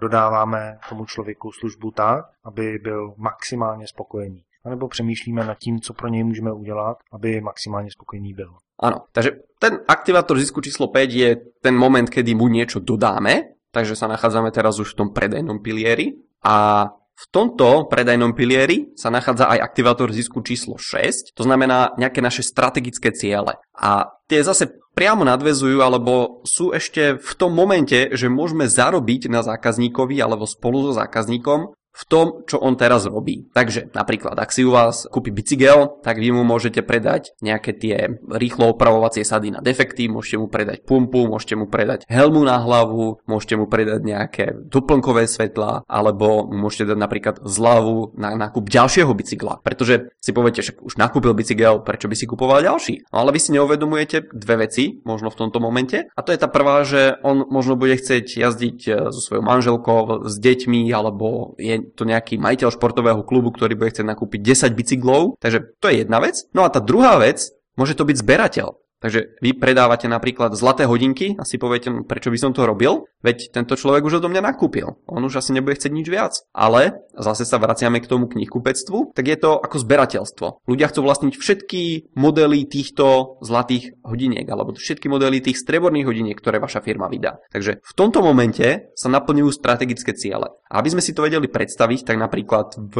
dodáváme 0.00 0.78
tomu 0.88 1.06
člověku 1.06 1.52
službu 1.52 1.90
tak, 1.90 2.24
aby 2.44 2.78
byl 2.78 3.14
maximálně 3.16 3.86
spokojený. 3.86 4.44
A 4.64 4.70
nebo 4.70 4.88
přemýšlíme 4.88 5.44
nad 5.44 5.58
tím, 5.58 5.80
co 5.80 5.94
pro 5.94 6.08
něj 6.08 6.24
můžeme 6.24 6.52
udělat, 6.52 6.96
aby 7.12 7.40
maximálně 7.40 7.90
spokojený 7.90 8.34
byl. 8.34 8.54
Áno, 8.76 9.08
takže 9.12 9.30
ten 9.56 9.80
aktivátor 9.88 10.36
zisku 10.36 10.60
číslo 10.60 10.92
5 10.92 11.10
je 11.10 11.36
ten 11.64 11.72
moment, 11.72 12.10
kedy 12.12 12.36
mu 12.36 12.52
niečo 12.52 12.80
dodáme, 12.80 13.56
takže 13.72 13.96
sa 13.96 14.04
nachádzame 14.04 14.52
teraz 14.52 14.76
už 14.76 14.92
v 14.92 14.98
tom 15.00 15.08
predajnom 15.16 15.64
pilieri 15.64 16.12
a 16.44 16.88
v 17.16 17.24
tomto 17.32 17.88
predajnom 17.88 18.36
pilieri 18.36 18.92
sa 18.92 19.08
nachádza 19.08 19.48
aj 19.48 19.64
aktivátor 19.64 20.12
zisku 20.12 20.44
číslo 20.44 20.76
6, 20.76 21.32
to 21.32 21.42
znamená 21.48 21.96
nejaké 21.96 22.20
naše 22.20 22.44
strategické 22.44 23.08
ciele. 23.16 23.56
A 23.72 24.12
tie 24.28 24.44
zase 24.44 24.68
priamo 24.92 25.24
nadvezujú 25.24 25.80
alebo 25.80 26.44
sú 26.44 26.76
ešte 26.76 27.16
v 27.16 27.32
tom 27.36 27.56
momente, 27.56 28.12
že 28.12 28.28
môžeme 28.28 28.68
zarobiť 28.68 29.32
na 29.32 29.40
zákazníkovi 29.40 30.20
alebo 30.20 30.44
spolu 30.44 30.88
so 30.88 30.92
zákazníkom 30.92 31.72
v 31.96 32.04
tom, 32.04 32.26
čo 32.44 32.60
on 32.60 32.76
teraz 32.76 33.08
robí. 33.08 33.48
Takže 33.56 33.96
napríklad, 33.96 34.36
ak 34.36 34.52
si 34.52 34.68
u 34.68 34.76
vás 34.76 35.08
kúpi 35.08 35.32
bicykel, 35.32 36.04
tak 36.04 36.20
vy 36.20 36.28
mu 36.28 36.44
môžete 36.44 36.84
predať 36.84 37.32
nejaké 37.40 37.72
tie 37.72 38.20
rýchlo 38.28 38.76
opravovacie 38.76 39.24
sady 39.24 39.56
na 39.56 39.64
defekty, 39.64 40.12
môžete 40.12 40.36
mu 40.36 40.52
predať 40.52 40.84
pumpu, 40.84 41.24
môžete 41.24 41.56
mu 41.56 41.72
predať 41.72 42.04
helmu 42.12 42.44
na 42.44 42.60
hlavu, 42.60 43.24
môžete 43.24 43.56
mu 43.56 43.64
predať 43.64 44.04
nejaké 44.04 44.44
doplnkové 44.68 45.24
svetlá, 45.24 45.88
alebo 45.88 46.44
mu 46.44 46.68
môžete 46.68 46.92
dať 46.92 46.98
napríklad 47.00 47.36
zľavu 47.40 48.12
na 48.20 48.36
nákup 48.36 48.68
ďalšieho 48.68 49.10
bicykla. 49.16 49.64
Pretože 49.64 50.12
si 50.20 50.36
poviete, 50.36 50.60
že 50.60 50.76
už 50.76 51.00
nakúpil 51.00 51.32
bicykel, 51.32 51.80
prečo 51.80 52.12
by 52.12 52.16
si 52.18 52.28
kupoval 52.28 52.60
ďalší? 52.60 53.08
No 53.08 53.24
ale 53.24 53.32
vy 53.32 53.40
si 53.40 53.56
neuvedomujete 53.56 54.36
dve 54.36 54.68
veci, 54.68 55.00
možno 55.08 55.32
v 55.32 55.38
tomto 55.40 55.62
momente. 55.64 56.12
A 56.12 56.20
to 56.20 56.34
je 56.34 56.42
tá 56.42 56.50
prvá, 56.50 56.84
že 56.84 57.16
on 57.24 57.48
možno 57.48 57.78
bude 57.80 57.96
chcieť 57.96 58.26
jazdiť 58.36 58.78
eh, 58.90 58.94
so 59.14 59.20
svojou 59.22 59.44
manželkou, 59.46 60.28
s 60.28 60.36
deťmi, 60.36 60.90
alebo 60.92 61.54
je 61.56 61.85
to 61.94 62.02
nejaký 62.08 62.40
majiteľ 62.40 62.74
športového 62.74 63.22
klubu, 63.22 63.52
ktorý 63.54 63.76
bude 63.76 63.92
chcieť 63.92 64.06
nakúpiť 64.06 64.40
10 64.42 64.78
bicyklov. 64.78 65.38
Takže 65.38 65.78
to 65.78 65.86
je 65.92 66.02
jedna 66.02 66.18
vec. 66.18 66.42
No 66.56 66.66
a 66.66 66.72
tá 66.72 66.82
druhá 66.82 67.20
vec, 67.20 67.46
môže 67.76 67.94
to 67.94 68.08
byť 68.08 68.16
zberateľ. 68.18 68.68
Takže 69.06 69.38
vy 69.38 69.54
predávate 69.54 70.10
napríklad 70.10 70.58
zlaté 70.58 70.82
hodinky 70.82 71.38
a 71.38 71.46
si 71.46 71.62
poviete, 71.62 71.94
no, 71.94 72.02
prečo 72.02 72.34
by 72.34 72.38
som 72.42 72.50
to 72.50 72.66
robil? 72.66 73.06
Veď 73.22 73.54
tento 73.54 73.78
človek 73.78 74.02
už 74.02 74.18
odo 74.18 74.26
mňa 74.26 74.42
nakúpil. 74.42 74.98
On 75.06 75.22
už 75.22 75.38
asi 75.38 75.54
nebude 75.54 75.78
chcieť 75.78 75.94
nič 75.94 76.10
viac. 76.10 76.34
Ale 76.50 77.06
zase 77.14 77.46
sa 77.46 77.62
vraciame 77.62 78.02
k 78.02 78.10
tomu 78.10 78.26
knihkupectvu, 78.26 79.14
tak 79.14 79.30
je 79.30 79.38
to 79.38 79.62
ako 79.62 79.78
zberateľstvo. 79.78 80.66
Ľudia 80.66 80.90
chcú 80.90 81.06
vlastniť 81.06 81.38
všetky 81.38 81.82
modely 82.18 82.66
týchto 82.66 83.38
zlatých 83.46 83.94
hodiniek 84.02 84.42
alebo 84.50 84.74
všetky 84.74 85.06
modely 85.06 85.38
tých 85.38 85.62
streborných 85.62 86.10
hodiniek, 86.10 86.34
ktoré 86.34 86.58
vaša 86.58 86.82
firma 86.82 87.06
vydá. 87.06 87.38
Takže 87.54 87.78
v 87.78 87.92
tomto 87.94 88.26
momente 88.26 88.90
sa 88.98 89.06
naplňujú 89.06 89.54
strategické 89.54 90.18
ciele. 90.18 90.50
A 90.66 90.82
aby 90.82 90.98
sme 90.98 91.02
si 91.06 91.14
to 91.14 91.22
vedeli 91.22 91.46
predstaviť, 91.46 92.10
tak 92.10 92.18
napríklad 92.18 92.74
v 92.74 92.96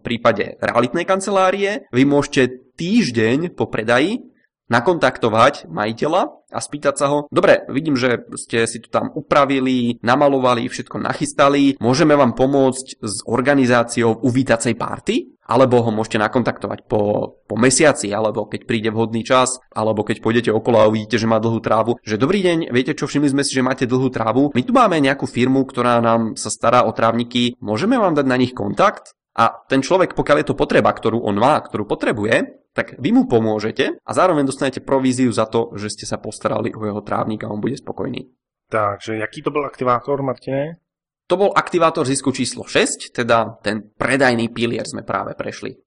prípade 0.00 0.56
realitnej 0.56 1.04
kancelárie 1.04 1.84
vy 1.92 2.08
môžete 2.08 2.72
týždeň 2.80 3.52
po 3.52 3.68
predaji 3.68 4.30
nakontaktovať 4.70 5.66
majiteľa 5.66 6.22
a 6.54 6.58
spýtať 6.58 6.94
sa 6.94 7.06
ho, 7.10 7.18
dobre, 7.28 7.66
vidím, 7.66 7.98
že 7.98 8.22
ste 8.38 8.64
si 8.70 8.78
to 8.78 8.88
tam 8.88 9.10
upravili, 9.10 9.98
namalovali, 10.00 10.70
všetko 10.70 11.02
nachystali, 11.02 11.74
môžeme 11.82 12.14
vám 12.14 12.38
pomôcť 12.38 13.02
s 13.02 13.26
organizáciou 13.26 14.22
uvítacej 14.22 14.74
párty? 14.78 15.34
Alebo 15.50 15.82
ho 15.82 15.90
môžete 15.90 16.22
nakontaktovať 16.22 16.86
po, 16.86 17.34
po 17.42 17.58
mesiaci, 17.58 18.14
alebo 18.14 18.46
keď 18.46 18.70
príde 18.70 18.94
vhodný 18.94 19.26
čas, 19.26 19.58
alebo 19.74 20.06
keď 20.06 20.22
pôjdete 20.22 20.50
okolo 20.54 20.78
a 20.78 20.86
uvidíte, 20.86 21.18
že 21.18 21.26
má 21.26 21.42
dlhú 21.42 21.58
trávu. 21.58 21.98
Že 22.06 22.22
dobrý 22.22 22.38
deň, 22.46 22.58
viete 22.70 22.94
čo, 22.94 23.10
všimli 23.10 23.34
sme 23.34 23.42
si, 23.42 23.58
že 23.58 23.66
máte 23.66 23.82
dlhú 23.82 24.14
trávu. 24.14 24.54
My 24.54 24.62
tu 24.62 24.70
máme 24.70 25.02
nejakú 25.02 25.26
firmu, 25.26 25.66
ktorá 25.66 25.98
nám 25.98 26.38
sa 26.38 26.54
stará 26.54 26.86
o 26.86 26.94
trávniky. 26.94 27.58
Môžeme 27.58 27.98
vám 27.98 28.14
dať 28.14 28.30
na 28.30 28.38
nich 28.38 28.54
kontakt? 28.54 29.18
A 29.34 29.50
ten 29.66 29.82
človek, 29.82 30.14
pokiaľ 30.14 30.36
je 30.38 30.48
to 30.54 30.58
potreba, 30.58 30.94
ktorú 30.94 31.18
on 31.18 31.34
má, 31.34 31.58
ktorú 31.58 31.82
potrebuje, 31.82 32.59
tak 32.70 32.94
vy 32.98 33.10
mu 33.10 33.26
pomôžete 33.26 33.98
a 33.98 34.10
zároveň 34.14 34.46
dostanete 34.46 34.80
províziu 34.80 35.30
za 35.34 35.46
to, 35.50 35.74
že 35.74 35.90
ste 35.90 36.06
sa 36.06 36.22
postarali 36.22 36.70
o 36.70 36.80
jeho 36.86 37.02
trávnik 37.02 37.42
a 37.42 37.50
on 37.50 37.58
bude 37.58 37.76
spokojný. 37.76 38.30
Takže 38.70 39.16
jaký 39.16 39.42
to 39.42 39.50
byl 39.50 39.66
aktivátor, 39.66 40.22
Martine? 40.22 40.78
To 41.26 41.36
bol 41.36 41.50
aktivátor 41.54 42.06
zisku 42.06 42.30
číslo 42.34 42.66
6, 42.66 43.14
teda 43.14 43.58
ten 43.62 43.94
predajný 43.94 44.50
pilier 44.50 44.86
sme 44.86 45.02
práve 45.06 45.34
prešli. 45.38 45.78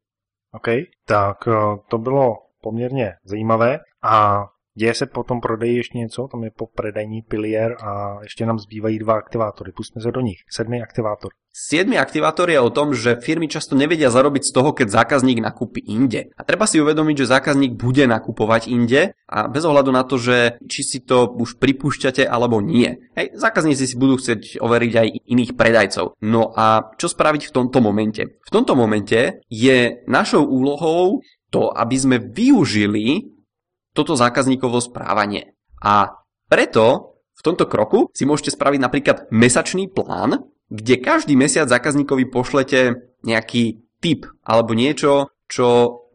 OK, 0.55 0.67
tak 1.07 1.47
eh, 1.47 1.53
to 1.87 1.97
bylo 1.97 2.35
poměrně 2.61 3.13
zajímavé 3.23 3.79
a 4.03 4.47
Děje 4.77 4.93
se 4.93 5.05
po 5.05 5.23
tom 5.23 5.41
prodeji 5.41 5.77
ještě 5.77 5.97
něco, 5.97 6.27
tam 6.31 6.43
je 6.43 6.51
po 6.51 6.67
predajní 6.67 7.21
pilier 7.21 7.75
a 7.83 8.17
ještě 8.23 8.45
nám 8.45 8.59
zbývají 8.59 8.99
dva 8.99 9.13
aktivátory. 9.13 9.71
Pustme 9.71 10.01
se 10.01 10.11
do 10.11 10.21
nich. 10.21 10.37
Sedmý 10.49 10.81
aktivátor. 10.81 11.31
Siedmy 11.53 12.01
aktivátor 12.01 12.49
je 12.49 12.57
o 12.57 12.73
tom, 12.73 12.97
že 12.97 13.21
firmy 13.21 13.45
často 13.45 13.77
nevedia 13.77 14.09
zarobiť 14.09 14.49
z 14.49 14.51
toho, 14.57 14.73
keď 14.73 14.89
zákazník 14.89 15.37
nakúpi 15.37 15.85
inde. 15.85 16.33
A 16.33 16.41
treba 16.41 16.65
si 16.65 16.81
uvedomiť, 16.81 17.15
že 17.21 17.29
zákazník 17.29 17.77
bude 17.77 18.09
nakupovať 18.09 18.73
inde 18.73 19.13
a 19.29 19.45
bez 19.45 19.61
ohľadu 19.61 19.93
na 19.93 20.01
to, 20.01 20.17
že 20.17 20.57
či 20.65 20.81
si 20.81 20.99
to 21.05 21.29
už 21.29 21.61
pripúšťate 21.61 22.25
alebo 22.25 22.57
nie. 22.57 22.97
Hej, 23.13 23.37
zákazníci 23.37 23.85
si 23.85 23.93
budú 23.93 24.17
chcieť 24.17 24.65
overiť 24.65 24.93
aj 24.97 25.07
iných 25.29 25.53
predajcov. 25.53 26.17
No 26.25 26.49
a 26.57 26.89
čo 26.97 27.05
spraviť 27.05 27.53
v 27.53 27.55
tomto 27.61 27.85
momente? 27.85 28.41
V 28.41 28.49
tomto 28.49 28.73
momente 28.73 29.45
je 29.45 30.01
našou 30.09 30.49
úlohou 30.49 31.21
to, 31.53 31.69
aby 31.69 31.95
sme 32.01 32.17
využili 32.17 33.29
toto 33.93 34.17
zákazníkovo 34.17 34.81
správanie. 34.81 35.53
A 35.79 36.17
preto 36.49 37.17
v 37.33 37.41
tomto 37.41 37.65
kroku 37.69 38.09
si 38.13 38.25
môžete 38.25 38.53
spraviť 38.53 38.79
napríklad 38.81 39.17
mesačný 39.29 39.89
plán, 39.89 40.45
kde 40.69 41.01
každý 41.01 41.37
mesiac 41.37 41.69
zákazníkovi 41.69 42.29
pošlete 42.29 42.97
nejaký 43.25 43.85
tip 44.01 44.25
alebo 44.43 44.73
niečo, 44.73 45.31
čo 45.47 45.67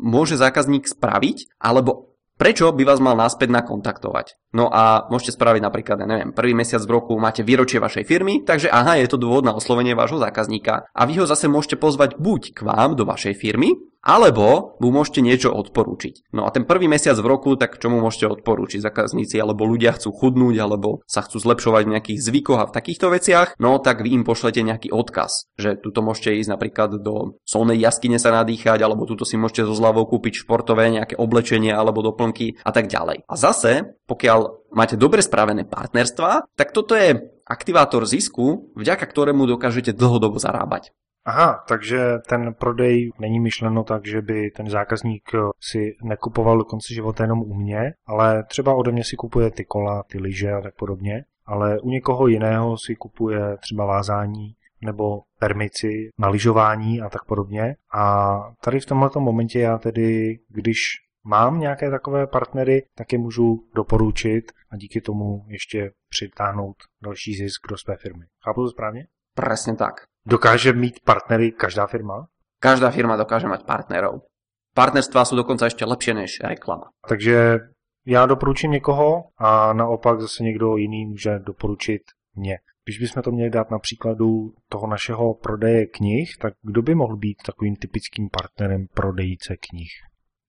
môže 0.03 0.35
zákazník 0.35 0.85
spraviť, 0.91 1.59
alebo 1.62 2.09
prečo 2.38 2.71
by 2.71 2.83
vás 2.87 3.03
mal 3.03 3.19
náspäť 3.19 3.51
nakontaktovať. 3.51 4.38
No 4.55 4.71
a 4.71 5.07
môžete 5.11 5.35
spraviť 5.35 5.62
napríklad, 5.62 5.99
ja 6.03 6.07
neviem, 6.07 6.31
prvý 6.31 6.55
mesiac 6.55 6.83
v 6.83 6.95
roku 6.95 7.19
máte 7.19 7.43
výročie 7.43 7.83
vašej 7.83 8.07
firmy, 8.07 8.47
takže 8.47 8.71
aha, 8.71 8.99
je 8.99 9.11
to 9.11 9.19
dôvod 9.19 9.43
na 9.43 9.55
oslovenie 9.55 9.99
vášho 9.99 10.23
zákazníka. 10.23 10.87
A 10.95 11.03
vy 11.05 11.19
ho 11.19 11.27
zase 11.27 11.51
môžete 11.51 11.77
pozvať 11.79 12.14
buď 12.19 12.55
k 12.55 12.61
vám 12.62 12.95
do 12.95 13.07
vašej 13.07 13.35
firmy, 13.38 13.75
alebo 14.09 14.81
mu 14.81 14.88
môžete 14.88 15.21
niečo 15.21 15.53
odporúčiť. 15.53 16.33
No 16.33 16.49
a 16.49 16.51
ten 16.51 16.64
prvý 16.64 16.88
mesiac 16.88 17.21
v 17.21 17.29
roku, 17.29 17.61
tak 17.61 17.77
čo 17.77 17.92
mu 17.92 18.01
môžete 18.01 18.40
odporúčiť 18.40 18.81
zákazníci, 18.81 19.37
alebo 19.37 19.68
ľudia 19.68 19.92
chcú 20.01 20.16
chudnúť, 20.16 20.57
alebo 20.57 21.05
sa 21.05 21.21
chcú 21.21 21.37
zlepšovať 21.37 21.83
v 21.85 21.92
nejakých 21.92 22.18
zvykoch 22.25 22.61
a 22.64 22.68
v 22.73 22.75
takýchto 22.75 23.12
veciach, 23.12 23.49
no 23.61 23.77
tak 23.77 24.01
vy 24.01 24.16
im 24.16 24.25
pošlete 24.25 24.64
nejaký 24.64 24.88
odkaz, 24.88 25.53
že 25.61 25.77
tuto 25.77 26.01
môžete 26.01 26.40
ísť 26.40 26.57
napríklad 26.57 26.97
do 27.05 27.37
solnej 27.44 27.77
jaskyne 27.77 28.16
sa 28.16 28.33
nadýchať, 28.33 28.81
alebo 28.81 29.05
tuto 29.05 29.29
si 29.29 29.37
môžete 29.37 29.68
so 29.68 29.77
zľavou 29.77 30.09
kúpiť 30.09 30.49
športové 30.49 30.88
nejaké 30.88 31.21
oblečenie 31.21 31.77
alebo 31.77 32.01
doplnky 32.01 32.57
a 32.64 32.73
tak 32.73 32.88
ďalej. 32.88 33.29
A 33.29 33.35
zase, 33.37 33.92
pokiaľ 34.09 34.73
máte 34.73 34.97
dobre 34.97 35.21
spravené 35.21 35.68
partnerstva, 35.68 36.49
tak 36.57 36.73
toto 36.73 36.97
je 36.97 37.21
aktivátor 37.44 38.05
zisku, 38.09 38.73
vďaka 38.77 39.05
ktorému 39.05 39.44
dokážete 39.49 39.92
dlhodobo 39.92 40.40
zarábať. 40.40 40.92
Aha, 41.24 41.64
takže 41.68 42.18
ten 42.28 42.54
prodej 42.54 43.11
není 43.18 43.40
myšleno 43.40 43.85
tak, 43.85 44.07
že 44.07 44.22
by 44.22 44.50
ten 44.50 44.70
zákazník 44.70 45.22
eh, 45.35 45.38
si 45.61 45.96
nekupoval 46.02 46.59
do 46.59 46.64
konce 46.64 46.94
života 46.94 47.24
jenom 47.24 47.40
u 47.40 47.54
mě, 47.54 47.92
ale 48.07 48.44
třeba 48.44 48.74
ode 48.74 48.92
mě 48.92 49.04
si 49.04 49.16
kupuje 49.16 49.50
ty 49.50 49.64
kola, 49.64 50.02
ty 50.02 50.18
lyže 50.18 50.52
a 50.52 50.61
tak 50.61 50.74
podobně, 50.74 51.24
ale 51.46 51.81
u 51.81 51.90
někoho 51.90 52.26
jiného 52.26 52.76
si 52.87 52.94
kupuje 52.94 53.57
třeba 53.57 53.85
vázání 53.85 54.54
nebo 54.85 55.20
permici 55.38 56.11
na 56.18 56.28
lyžování 56.28 57.00
a 57.00 57.09
tak 57.09 57.24
podobně. 57.24 57.76
A 57.94 58.37
tady 58.61 58.81
v 58.81 58.87
tomto 58.87 59.20
momentě 59.20 59.61
já 59.61 59.78
tedy, 59.78 60.38
když 60.48 60.78
mám 61.24 61.61
nějaké 61.61 61.90
takové 61.90 62.26
partnery, 62.26 62.83
tak 62.94 63.12
je 63.12 63.18
můžu 63.18 63.68
doporučit 63.74 64.52
a 64.70 64.76
díky 64.76 65.00
tomu 65.00 65.44
ještě 65.48 65.90
přitáhnout 66.09 66.76
další 67.02 67.35
zisk 67.35 67.68
do 67.70 67.78
své 67.78 67.96
firmy. 67.96 68.24
Chápu 68.44 68.62
to 68.62 68.70
správně? 68.70 69.07
Presne 69.38 69.79
tak. 69.79 70.11
Dokáže 70.27 70.74
mít 70.74 70.98
partnery 71.07 71.55
každá 71.55 71.87
firma? 71.87 72.27
Každá 72.59 72.90
firma 72.90 73.14
dokáže 73.14 73.46
mať 73.46 73.62
partnerov. 73.62 74.27
Partnerstvá 74.74 75.22
sú 75.22 75.38
dokonca 75.38 75.70
ešte 75.70 75.87
lepšie 75.87 76.14
než 76.14 76.31
reklama. 76.42 76.90
Takže 77.09 77.59
já 78.07 78.27
doporučím 78.27 78.70
někoho 78.70 79.24
a 79.38 79.72
naopak 79.72 80.20
zase 80.20 80.42
někdo 80.42 80.77
jiný 80.77 81.07
může 81.07 81.38
doporučit 81.38 82.03
mě. 82.35 82.59
Když 82.85 82.98
bychom 82.98 83.22
to 83.22 83.31
měli 83.31 83.51
dát 83.51 83.70
na 83.70 83.79
příkladu 83.79 84.55
toho 84.68 84.87
našeho 84.87 85.35
prodeje 85.35 85.87
knih, 85.87 86.37
tak 86.40 86.55
kdo 86.62 86.83
by 86.83 86.94
mohl 86.94 87.16
být 87.16 87.37
takovým 87.46 87.77
typickým 87.77 88.29
partnerem 88.33 88.87
prodejce 88.94 89.57
knih? 89.61 89.92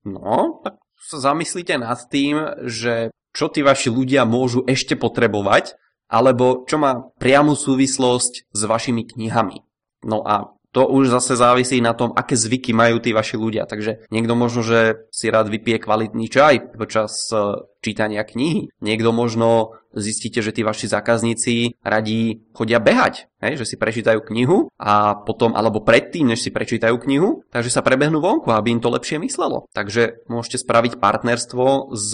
No, 0.05 0.63
tak 0.63 0.79
sa 0.95 1.19
zamyslíte 1.19 1.77
nad 1.77 1.99
tým, 2.07 2.39
že 2.63 3.11
čo 3.35 3.51
tí 3.51 3.59
vaši 3.61 3.91
ľudia 3.91 4.23
môžu 4.23 4.63
ešte 4.67 4.95
potrebovať 4.95 5.75
alebo 6.09 6.65
čo 6.65 6.81
má 6.81 7.13
priamu 7.21 7.53
súvislosť 7.53 8.49
s 8.49 8.61
vašimi 8.65 9.05
knihami. 9.05 9.61
No 10.03 10.25
a 10.25 10.59
to 10.69 10.85
už 10.85 11.09
zase 11.09 11.33
závisí 11.33 11.81
na 11.81 11.97
tom, 11.97 12.13
aké 12.13 12.37
zvyky 12.37 12.77
majú 12.77 13.01
tí 13.01 13.09
vaši 13.09 13.41
ľudia. 13.41 13.65
Takže 13.65 14.05
niekto 14.13 14.37
možno, 14.37 14.61
že 14.61 15.09
si 15.09 15.33
rád 15.33 15.49
vypije 15.49 15.81
kvalitný 15.81 16.29
čaj 16.29 16.77
počas 16.77 17.25
e, 17.33 17.65
čítania 17.81 18.21
knihy. 18.21 18.69
Niekto 18.77 19.09
možno 19.09 19.81
zistíte, 19.97 20.45
že 20.45 20.53
tí 20.53 20.61
vaši 20.61 20.85
zákazníci 20.85 21.81
radí 21.81 22.45
chodia 22.53 22.77
behať, 22.77 23.25
hej? 23.41 23.57
že 23.57 23.65
si 23.65 23.75
prečítajú 23.81 24.21
knihu 24.29 24.69
a 24.77 25.17
potom, 25.17 25.57
alebo 25.57 25.81
predtým, 25.81 26.29
než 26.29 26.45
si 26.45 26.53
prečítajú 26.53 27.01
knihu, 27.01 27.41
takže 27.49 27.73
sa 27.73 27.81
prebehnú 27.81 28.21
vonku, 28.21 28.53
aby 28.53 28.77
im 28.77 28.83
to 28.83 28.93
lepšie 28.93 29.17
myslelo. 29.25 29.65
Takže 29.73 30.29
môžete 30.29 30.61
spraviť 30.61 31.01
partnerstvo 31.01 31.97
s 31.97 32.09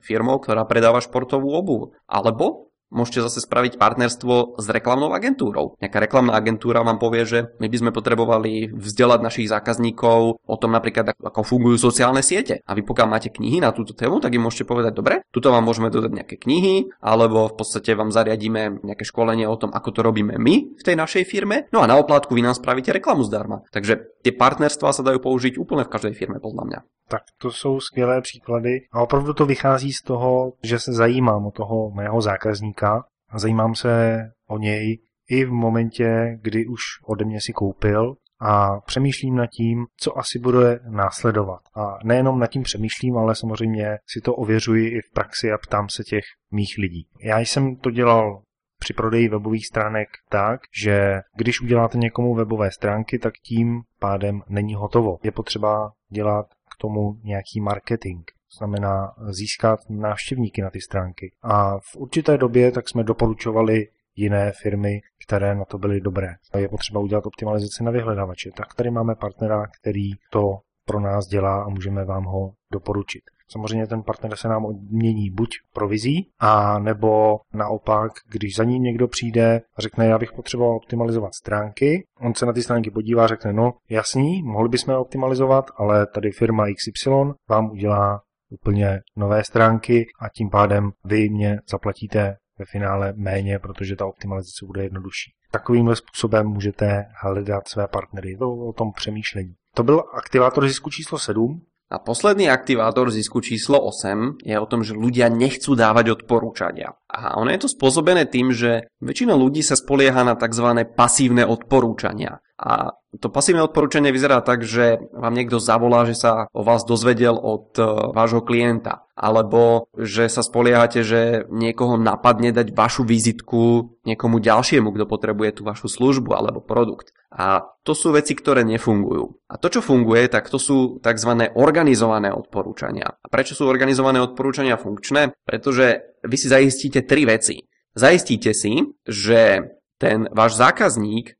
firmou, 0.00 0.40
ktorá 0.40 0.64
predáva 0.64 1.04
športovú 1.04 1.52
obu. 1.52 1.92
Alebo 2.08 2.67
Môžete 2.88 3.20
zase 3.20 3.44
spraviť 3.44 3.76
partnerstvo 3.76 4.56
s 4.56 4.66
reklamnou 4.72 5.12
agentúrou. 5.12 5.76
Nejaká 5.76 6.00
reklamná 6.00 6.32
agentúra 6.32 6.80
vám 6.80 6.96
povie, 6.96 7.28
že 7.28 7.38
my 7.60 7.68
by 7.68 7.76
sme 7.76 7.90
potrebovali 7.92 8.72
vzdelať 8.72 9.20
našich 9.20 9.48
zákazníkov 9.52 10.40
o 10.40 10.56
tom 10.56 10.72
napríklad, 10.72 11.12
ako 11.20 11.44
fungujú 11.44 11.76
sociálne 11.76 12.24
siete. 12.24 12.64
A 12.64 12.72
vy 12.72 12.80
pokiaľ 12.80 13.08
máte 13.08 13.28
knihy 13.28 13.60
na 13.60 13.76
túto 13.76 13.92
tému, 13.92 14.24
tak 14.24 14.32
im 14.32 14.40
môžete 14.40 14.64
povedať, 14.64 14.96
dobre, 14.96 15.20
tuto 15.28 15.52
vám 15.52 15.68
môžeme 15.68 15.92
dodať 15.92 16.12
nejaké 16.16 16.36
knihy, 16.40 16.88
alebo 17.04 17.52
v 17.52 17.56
podstate 17.60 17.92
vám 17.92 18.08
zariadíme 18.08 18.80
nejaké 18.80 19.04
školenie 19.04 19.44
o 19.44 19.60
tom, 19.60 19.68
ako 19.68 19.92
to 19.92 20.00
robíme 20.00 20.40
my 20.40 20.54
v 20.72 20.82
tej 20.82 20.96
našej 20.96 21.28
firme. 21.28 21.68
No 21.68 21.84
a 21.84 21.90
na 21.90 22.00
oplátku 22.00 22.32
vy 22.32 22.40
nám 22.40 22.56
spravíte 22.56 22.96
reklamu 22.96 23.20
zdarma. 23.28 23.68
Takže 23.68 24.24
tie 24.24 24.32
partnerstvá 24.32 24.96
sa 24.96 25.04
dajú 25.04 25.20
použiť 25.20 25.60
úplne 25.60 25.84
v 25.84 25.92
každej 25.92 26.14
firme, 26.16 26.40
podľa 26.40 26.64
mňa. 26.64 26.80
Tak 27.08 27.22
to 27.38 27.50
jsou 27.50 27.80
skvělé 27.80 28.20
příklady 28.20 28.70
a 28.92 29.00
opravdu 29.00 29.32
to 29.34 29.46
vychází 29.46 29.92
z 29.92 30.02
toho, 30.02 30.52
že 30.62 30.78
se 30.78 30.92
zajímám 30.92 31.46
o 31.46 31.50
toho 31.50 31.90
mého 31.90 32.20
zákazníka 32.20 32.77
a 32.82 33.38
zajímám 33.38 33.74
se 33.74 34.18
o 34.48 34.58
něj 34.58 34.98
i 35.30 35.44
v 35.44 35.52
momentě, 35.52 36.38
kdy 36.42 36.66
už 36.66 36.80
ode 37.06 37.24
mě 37.24 37.38
si 37.40 37.52
koupil 37.52 38.14
a 38.40 38.80
přemýšlím 38.80 39.36
nad 39.36 39.46
tím, 39.46 39.86
co 39.96 40.18
asi 40.18 40.38
bude 40.38 40.80
následovat. 40.88 41.60
A 41.76 41.98
nejenom 42.04 42.38
nad 42.38 42.46
tím 42.46 42.62
přemýšlím, 42.62 43.16
ale 43.16 43.34
samozřejmě 43.34 43.98
si 44.06 44.20
to 44.20 44.34
ověřuji 44.34 44.88
i 44.88 45.00
v 45.00 45.14
praxi 45.14 45.52
a 45.52 45.58
ptám 45.58 45.86
se 45.88 46.02
těch 46.04 46.24
mých 46.50 46.74
lidí. 46.78 47.08
Já 47.22 47.38
jsem 47.38 47.76
to 47.76 47.90
dělal 47.90 48.42
při 48.78 48.92
prodeji 48.92 49.28
webových 49.28 49.66
stránek 49.66 50.08
tak, 50.28 50.60
že 50.82 51.20
když 51.36 51.60
uděláte 51.60 51.98
někomu 51.98 52.34
webové 52.34 52.70
stránky, 52.70 53.18
tak 53.18 53.34
tím 53.34 53.82
pádem 54.00 54.40
není 54.48 54.74
hotovo. 54.74 55.18
Je 55.22 55.32
potřeba 55.32 55.92
dělat 56.10 56.46
tomu 56.80 57.20
nějaký 57.22 57.60
marketing. 57.60 58.24
Znamená 58.58 59.12
získat 59.28 59.80
návštěvníky 59.90 60.62
na 60.62 60.70
ty 60.70 60.80
stránky. 60.80 61.32
A 61.42 61.78
v 61.78 61.96
určité 61.96 62.38
době 62.38 62.72
tak 62.72 62.88
jsme 62.88 63.04
doporučovali 63.04 63.86
jiné 64.16 64.52
firmy, 64.62 65.00
které 65.26 65.54
na 65.54 65.64
to 65.64 65.78
byly 65.78 66.00
dobré. 66.00 66.28
Je 66.58 66.68
potřeba 66.68 67.00
udělat 67.00 67.26
optimalizaci 67.26 67.84
na 67.84 67.90
vyhledávače. 67.90 68.50
Tak 68.56 68.74
tady 68.74 68.90
máme 68.90 69.14
partnera, 69.14 69.66
který 69.80 70.10
to 70.30 70.58
pro 70.84 71.00
nás 71.00 71.26
dělá 71.26 71.62
a 71.62 71.68
můžeme 71.68 72.04
vám 72.04 72.24
ho 72.24 72.52
doporučit. 72.72 73.22
Samozřejmě 73.50 73.86
ten 73.86 74.02
partner 74.02 74.36
se 74.36 74.48
nám 74.48 74.64
odmění 74.64 75.30
buď 75.30 75.48
provizí, 75.74 76.30
a 76.38 76.78
nebo 76.78 77.38
naopak, 77.54 78.12
když 78.30 78.56
za 78.56 78.64
ním 78.64 78.82
někdo 78.82 79.08
přijde 79.08 79.60
a 79.76 79.80
řekne, 79.82 80.06
já 80.06 80.18
bych 80.18 80.32
potřeboval 80.32 80.76
optimalizovat 80.76 81.34
stránky, 81.34 82.04
on 82.20 82.34
se 82.34 82.46
na 82.46 82.52
ty 82.52 82.62
stránky 82.62 82.90
podívá 82.90 83.24
a 83.24 83.26
řekne, 83.26 83.52
no 83.52 83.72
jasný, 83.90 84.42
mohli 84.42 84.68
bychom 84.68 84.92
je 84.92 84.98
optimalizovat, 84.98 85.64
ale 85.76 86.06
tady 86.06 86.30
firma 86.30 86.64
XY 86.64 87.10
vám 87.48 87.70
udělá 87.70 88.20
úplně 88.50 89.00
nové 89.16 89.44
stránky 89.44 90.06
a 90.20 90.28
tím 90.28 90.50
pádem 90.50 90.90
vy 91.04 91.28
mě 91.28 91.58
zaplatíte 91.70 92.36
ve 92.58 92.64
finále 92.64 93.12
méně, 93.16 93.58
protože 93.58 93.96
ta 93.96 94.06
optimalizace 94.06 94.66
bude 94.66 94.82
jednodušší. 94.82 95.30
Takovýmhle 95.50 95.96
způsobem 95.96 96.46
můžete 96.46 97.04
hledat 97.22 97.68
své 97.68 97.88
partnery. 97.88 98.36
To 98.38 98.50
o 98.50 98.72
tom 98.72 98.92
přemýšlení. 98.92 99.54
To 99.74 99.82
byl 99.82 100.02
aktivátor 100.14 100.68
zisku 100.68 100.90
číslo 100.90 101.18
7. 101.18 101.62
A 101.90 101.98
posledný 101.98 102.50
aktivátor 102.50 103.10
zisku 103.10 103.40
číslo 103.40 103.80
8 103.80 104.44
je 104.44 104.60
o 104.60 104.66
tom, 104.66 104.84
že 104.84 104.92
ľudia 104.92 105.32
nechcú 105.32 105.72
dávať 105.72 106.20
odporúčania. 106.20 106.92
A 107.18 107.34
ono 107.34 107.50
je 107.50 107.66
to 107.66 107.74
spôsobené 107.74 108.30
tým, 108.30 108.54
že 108.54 108.86
väčšina 109.02 109.34
ľudí 109.34 109.66
sa 109.66 109.74
spolieha 109.74 110.22
na 110.22 110.38
tzv. 110.38 110.86
pasívne 110.94 111.42
odporúčania. 111.42 112.38
A 112.58 112.94
to 113.18 113.30
pasívne 113.30 113.62
odporúčanie 113.62 114.10
vyzerá 114.10 114.42
tak, 114.42 114.66
že 114.66 114.98
vám 115.14 115.34
niekto 115.34 115.62
zavolá, 115.62 116.06
že 116.06 116.18
sa 116.18 116.50
o 116.50 116.66
vás 116.66 116.82
dozvedel 116.82 117.38
od 117.38 117.74
e, 117.78 117.82
vášho 118.10 118.42
klienta. 118.42 119.06
Alebo 119.14 119.86
že 119.94 120.26
sa 120.26 120.42
spoliehate, 120.42 121.06
že 121.06 121.46
niekoho 121.50 121.94
napadne 121.98 122.50
dať 122.50 122.74
vašu 122.74 123.06
vizitku 123.06 123.94
niekomu 124.02 124.42
ďalšiemu, 124.42 124.90
kto 124.90 125.06
potrebuje 125.06 125.58
tú 125.58 125.62
vašu 125.66 125.86
službu 125.86 126.34
alebo 126.34 126.58
produkt. 126.58 127.14
A 127.30 127.62
to 127.86 127.94
sú 127.94 128.10
veci, 128.10 128.34
ktoré 128.34 128.66
nefungujú. 128.66 129.38
A 129.46 129.54
to, 129.56 129.70
čo 129.70 129.80
funguje, 129.84 130.26
tak 130.26 130.50
to 130.50 130.58
sú 130.58 130.98
tzv. 130.98 131.30
organizované 131.54 132.34
odporúčania. 132.34 133.06
A 133.06 133.26
prečo 133.30 133.54
sú 133.54 133.70
organizované 133.70 134.18
odporúčania 134.18 134.74
funkčné? 134.80 135.32
Pretože 135.46 136.17
vy 136.24 136.36
si 136.38 136.48
zaistíte 136.48 137.04
tri 137.06 137.26
veci. 137.28 137.62
Zaistíte 137.94 138.54
si, 138.54 138.78
že 139.04 139.74
ten 139.98 140.30
váš 140.30 140.54
zákazník 140.58 141.34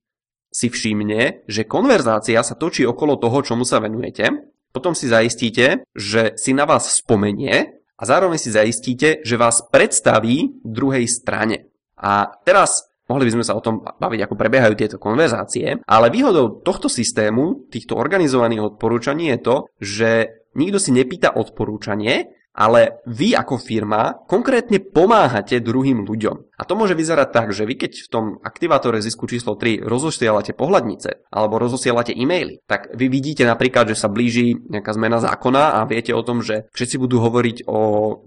si 0.48 0.66
všimne, 0.66 1.46
že 1.46 1.68
konverzácia 1.68 2.42
sa 2.42 2.58
točí 2.58 2.82
okolo 2.82 3.20
toho, 3.20 3.38
čomu 3.44 3.62
sa 3.62 3.78
venujete, 3.78 4.32
potom 4.74 4.92
si 4.92 5.06
zaistíte, 5.06 5.86
že 5.94 6.34
si 6.34 6.52
na 6.52 6.66
vás 6.66 6.98
spomenie 6.98 7.78
a 7.98 8.02
zároveň 8.02 8.38
si 8.38 8.50
zaistíte, 8.50 9.22
že 9.22 9.40
vás 9.40 9.64
predstaví 9.70 10.60
druhej 10.62 11.06
strane. 11.06 11.70
A 11.98 12.30
teraz 12.46 12.86
mohli 13.08 13.26
by 13.26 13.40
sme 13.40 13.44
sa 13.44 13.56
o 13.56 13.64
tom 13.64 13.82
baviť, 13.82 14.20
ako 14.28 14.34
prebiehajú 14.36 14.74
tieto 14.76 14.98
konverzácie, 15.00 15.82
ale 15.82 16.12
výhodou 16.12 16.60
tohto 16.60 16.86
systému, 16.86 17.66
týchto 17.72 17.96
organizovaných 17.96 18.76
odporúčaní 18.76 19.32
je 19.34 19.38
to, 19.40 19.56
že 19.80 20.10
nikto 20.54 20.78
si 20.78 20.90
nepýta 20.92 21.34
odporúčanie, 21.34 22.37
ale 22.58 23.06
vy 23.06 23.38
ako 23.38 23.54
firma 23.62 24.26
konkrétne 24.26 24.82
pomáhate 24.82 25.62
druhým 25.62 26.02
ľuďom. 26.02 26.47
A 26.58 26.66
to 26.66 26.74
môže 26.74 26.98
vyzerať 26.98 27.28
tak, 27.30 27.48
že 27.54 27.62
vy 27.62 27.78
keď 27.78 27.92
v 28.04 28.10
tom 28.10 28.24
aktivátore 28.42 28.98
zisku 28.98 29.30
číslo 29.30 29.54
3 29.54 29.86
rozosielate 29.86 30.58
pohľadnice 30.58 31.30
alebo 31.30 31.62
rozosielate 31.62 32.10
e-maily, 32.10 32.58
tak 32.66 32.90
vy 32.98 33.06
vidíte 33.06 33.46
napríklad, 33.46 33.94
že 33.94 33.96
sa 33.96 34.10
blíži 34.10 34.58
nejaká 34.66 34.90
zmena 34.90 35.22
zákona 35.22 35.78
a 35.78 35.86
viete 35.86 36.10
o 36.10 36.26
tom, 36.26 36.42
že 36.42 36.66
všetci 36.74 36.98
budú 36.98 37.22
hovoriť 37.22 37.70
o 37.70 37.80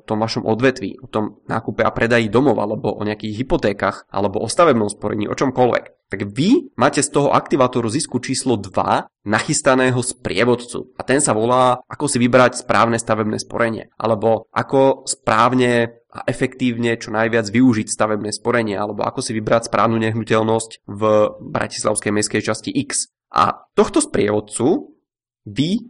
tom 0.07 0.23
vašom 0.23 0.47
odvetví, 0.47 1.03
o 1.03 1.11
tom 1.11 1.43
nákupe 1.51 1.83
a 1.83 1.91
predaji 1.91 2.31
domov 2.31 2.55
alebo 2.55 2.95
o 2.95 3.03
nejakých 3.03 3.43
hypotékach 3.43 4.07
alebo 4.07 4.39
o 4.39 4.47
stavebnom 4.47 4.87
sporení, 4.87 5.27
o 5.27 5.35
čomkoľvek 5.35 6.01
tak 6.11 6.27
vy 6.27 6.75
máte 6.75 6.99
z 6.99 7.07
toho 7.07 7.31
aktivátoru 7.31 7.87
zisku 7.87 8.19
číslo 8.19 8.59
2 8.59 9.07
nachystaného 9.23 9.95
sprievodcu. 10.03 10.91
A 10.99 11.07
ten 11.07 11.23
sa 11.23 11.31
volá, 11.31 11.79
ako 11.87 12.11
si 12.11 12.19
vybrať 12.19 12.67
správne 12.67 12.99
stavebné 12.99 13.39
sporenie. 13.39 13.87
Alebo 13.95 14.51
ako 14.51 15.07
správne 15.07 16.00
a 16.11 16.27
efektívne 16.27 16.99
čo 16.99 17.15
najviac 17.15 17.47
využiť 17.47 17.87
stavebné 17.87 18.35
sporenie. 18.35 18.75
Alebo 18.75 19.07
ako 19.07 19.23
si 19.23 19.31
vybrať 19.31 19.71
správnu 19.71 19.95
nehnuteľnosť 20.03 20.83
v 20.85 21.01
Bratislavskej 21.39 22.11
mestskej 22.11 22.41
časti 22.43 22.71
X. 22.75 23.07
A 23.31 23.71
tohto 23.71 24.03
sprievodcu 24.03 24.91
vy 25.47 25.87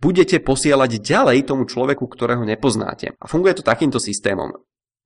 budete 0.00 0.40
posielať 0.40 1.04
ďalej 1.04 1.44
tomu 1.44 1.68
človeku, 1.68 2.08
ktorého 2.08 2.40
nepoznáte. 2.48 3.12
A 3.20 3.28
funguje 3.28 3.60
to 3.60 3.64
takýmto 3.64 4.00
systémom 4.00 4.56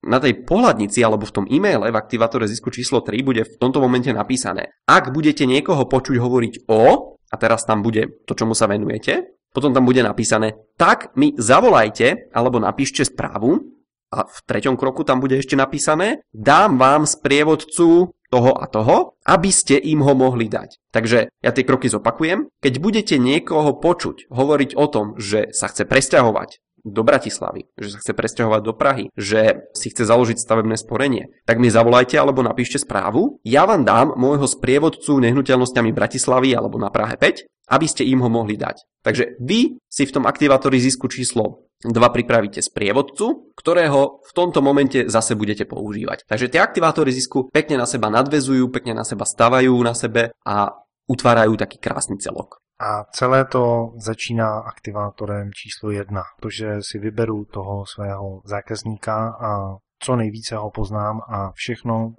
na 0.05 0.21
tej 0.21 0.45
pohľadnici 0.45 1.01
alebo 1.01 1.25
v 1.25 1.35
tom 1.35 1.47
e-maile 1.49 1.89
v 1.89 1.97
aktivátore 1.97 2.45
zisku 2.45 2.69
číslo 2.69 3.01
3 3.01 3.25
bude 3.25 3.43
v 3.49 3.57
tomto 3.57 3.81
momente 3.81 4.13
napísané. 4.13 4.77
Ak 4.85 5.11
budete 5.11 5.49
niekoho 5.49 5.89
počuť 5.89 6.21
hovoriť 6.21 6.55
o, 6.69 7.17
a 7.17 7.35
teraz 7.41 7.65
tam 7.65 7.81
bude 7.81 8.23
to, 8.29 8.37
čomu 8.37 8.53
sa 8.53 8.69
venujete, 8.69 9.35
potom 9.51 9.73
tam 9.73 9.89
bude 9.89 10.05
napísané, 10.05 10.55
tak 10.77 11.17
mi 11.17 11.33
zavolajte 11.35 12.31
alebo 12.37 12.61
napíšte 12.61 13.07
správu 13.07 13.74
a 14.13 14.29
v 14.29 14.39
treťom 14.45 14.77
kroku 14.77 15.07
tam 15.07 15.23
bude 15.23 15.39
ešte 15.39 15.55
napísané, 15.55 16.25
dám 16.35 16.77
vám 16.77 17.09
sprievodcu 17.09 18.13
toho 18.35 18.53
a 18.59 18.67
toho, 18.67 19.15
aby 19.23 19.51
ste 19.55 19.79
im 19.79 20.03
ho 20.03 20.11
mohli 20.19 20.51
dať. 20.51 20.83
Takže 20.91 21.31
ja 21.39 21.51
tie 21.55 21.63
kroky 21.63 21.87
zopakujem. 21.87 22.51
Keď 22.59 22.75
budete 22.83 23.15
niekoho 23.15 23.79
počuť 23.79 24.27
hovoriť 24.27 24.75
o 24.75 24.87
tom, 24.91 25.15
že 25.23 25.55
sa 25.55 25.71
chce 25.71 25.87
presťahovať 25.87 26.59
do 26.85 27.01
Bratislavy, 27.01 27.73
že 27.81 27.97
sa 27.97 27.99
chce 28.03 28.13
presťahovať 28.13 28.61
do 28.61 28.77
Prahy, 28.77 29.05
že 29.17 29.65
si 29.73 29.89
chce 29.89 30.05
založiť 30.05 30.37
stavebné 30.37 30.77
sporenie, 30.77 31.33
tak 31.49 31.57
mi 31.57 31.73
zavolajte 31.73 32.21
alebo 32.21 32.45
napíšte 32.45 32.77
správu. 32.77 33.41
Ja 33.41 33.65
vám 33.65 33.89
dám 33.89 34.13
môjho 34.21 34.45
sprievodcu 34.45 35.17
nehnuteľnosťami 35.17 35.91
Bratislavy 35.97 36.53
alebo 36.53 36.77
na 36.77 36.93
Prahe 36.93 37.17
5, 37.17 37.49
aby 37.71 37.87
ste 37.89 38.05
im 38.05 38.21
ho 38.21 38.29
mohli 38.29 38.57
dať. 38.57 39.05
Takže 39.05 39.41
vy 39.41 39.77
si 39.85 40.03
v 40.09 40.15
tom 40.15 40.25
aktivátori 40.25 40.81
zisku 40.81 41.09
číslo 41.09 41.69
2 41.85 41.93
pripravíte 41.93 42.65
sprievodcu, 42.65 43.53
ktorého 43.53 44.25
v 44.25 44.33
tomto 44.33 44.65
momente 44.65 45.05
zase 45.05 45.37
budete 45.37 45.69
používať. 45.69 46.25
Takže 46.25 46.49
tie 46.49 46.61
aktivátory 46.65 47.13
zisku 47.13 47.53
pekne 47.53 47.77
na 47.77 47.85
seba 47.85 48.09
nadvezujú, 48.09 48.73
pekne 48.73 48.97
na 48.97 49.05
seba 49.05 49.29
stavajú 49.29 49.77
na 49.85 49.93
sebe 49.93 50.33
a 50.49 50.73
utvárajú 51.05 51.61
taký 51.61 51.77
krásny 51.77 52.17
celok. 52.17 52.65
A 52.81 53.05
celé 53.13 53.45
to 53.45 53.93
začíná 53.97 54.59
aktivátorem 54.59 55.53
číslo 55.53 55.91
jedna, 55.91 56.23
protože 56.41 56.77
si 56.81 56.99
vyberu 56.99 57.45
toho 57.45 57.87
svého 57.87 58.43
zákazníka 58.45 59.37
a 59.41 59.77
co 59.99 60.17
nejvíce 60.17 60.57
ho 60.57 60.71
poznám 60.71 61.21
a 61.29 61.53
všechno 61.55 62.15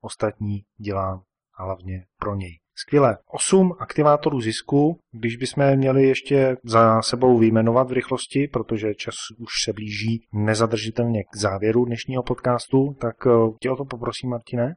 ostatní 0.00 0.62
dělám 0.78 1.22
hlavně 1.58 2.06
pro 2.18 2.34
něj. 2.34 2.58
Skvěle. 2.80 3.18
Osm 3.26 3.72
aktivátorů 3.78 4.40
zisku, 4.40 4.98
když 5.12 5.36
bychom 5.36 5.76
měli 5.76 6.02
ještě 6.02 6.56
za 6.64 7.02
sebou 7.02 7.38
vyjmenovat 7.38 7.88
v 7.88 7.92
rychlosti, 7.92 8.48
protože 8.52 8.94
čas 8.94 9.14
už 9.38 9.52
se 9.64 9.72
blíží 9.72 10.26
nezadržitelně 10.32 11.24
k 11.24 11.36
závěru 11.36 11.84
dnešního 11.84 12.22
podcastu, 12.22 12.96
tak 13.00 13.16
eh, 13.26 13.30
tě 13.60 13.70
o 13.70 13.76
to 13.76 13.84
poprosím, 13.84 14.30
Martine. 14.30 14.74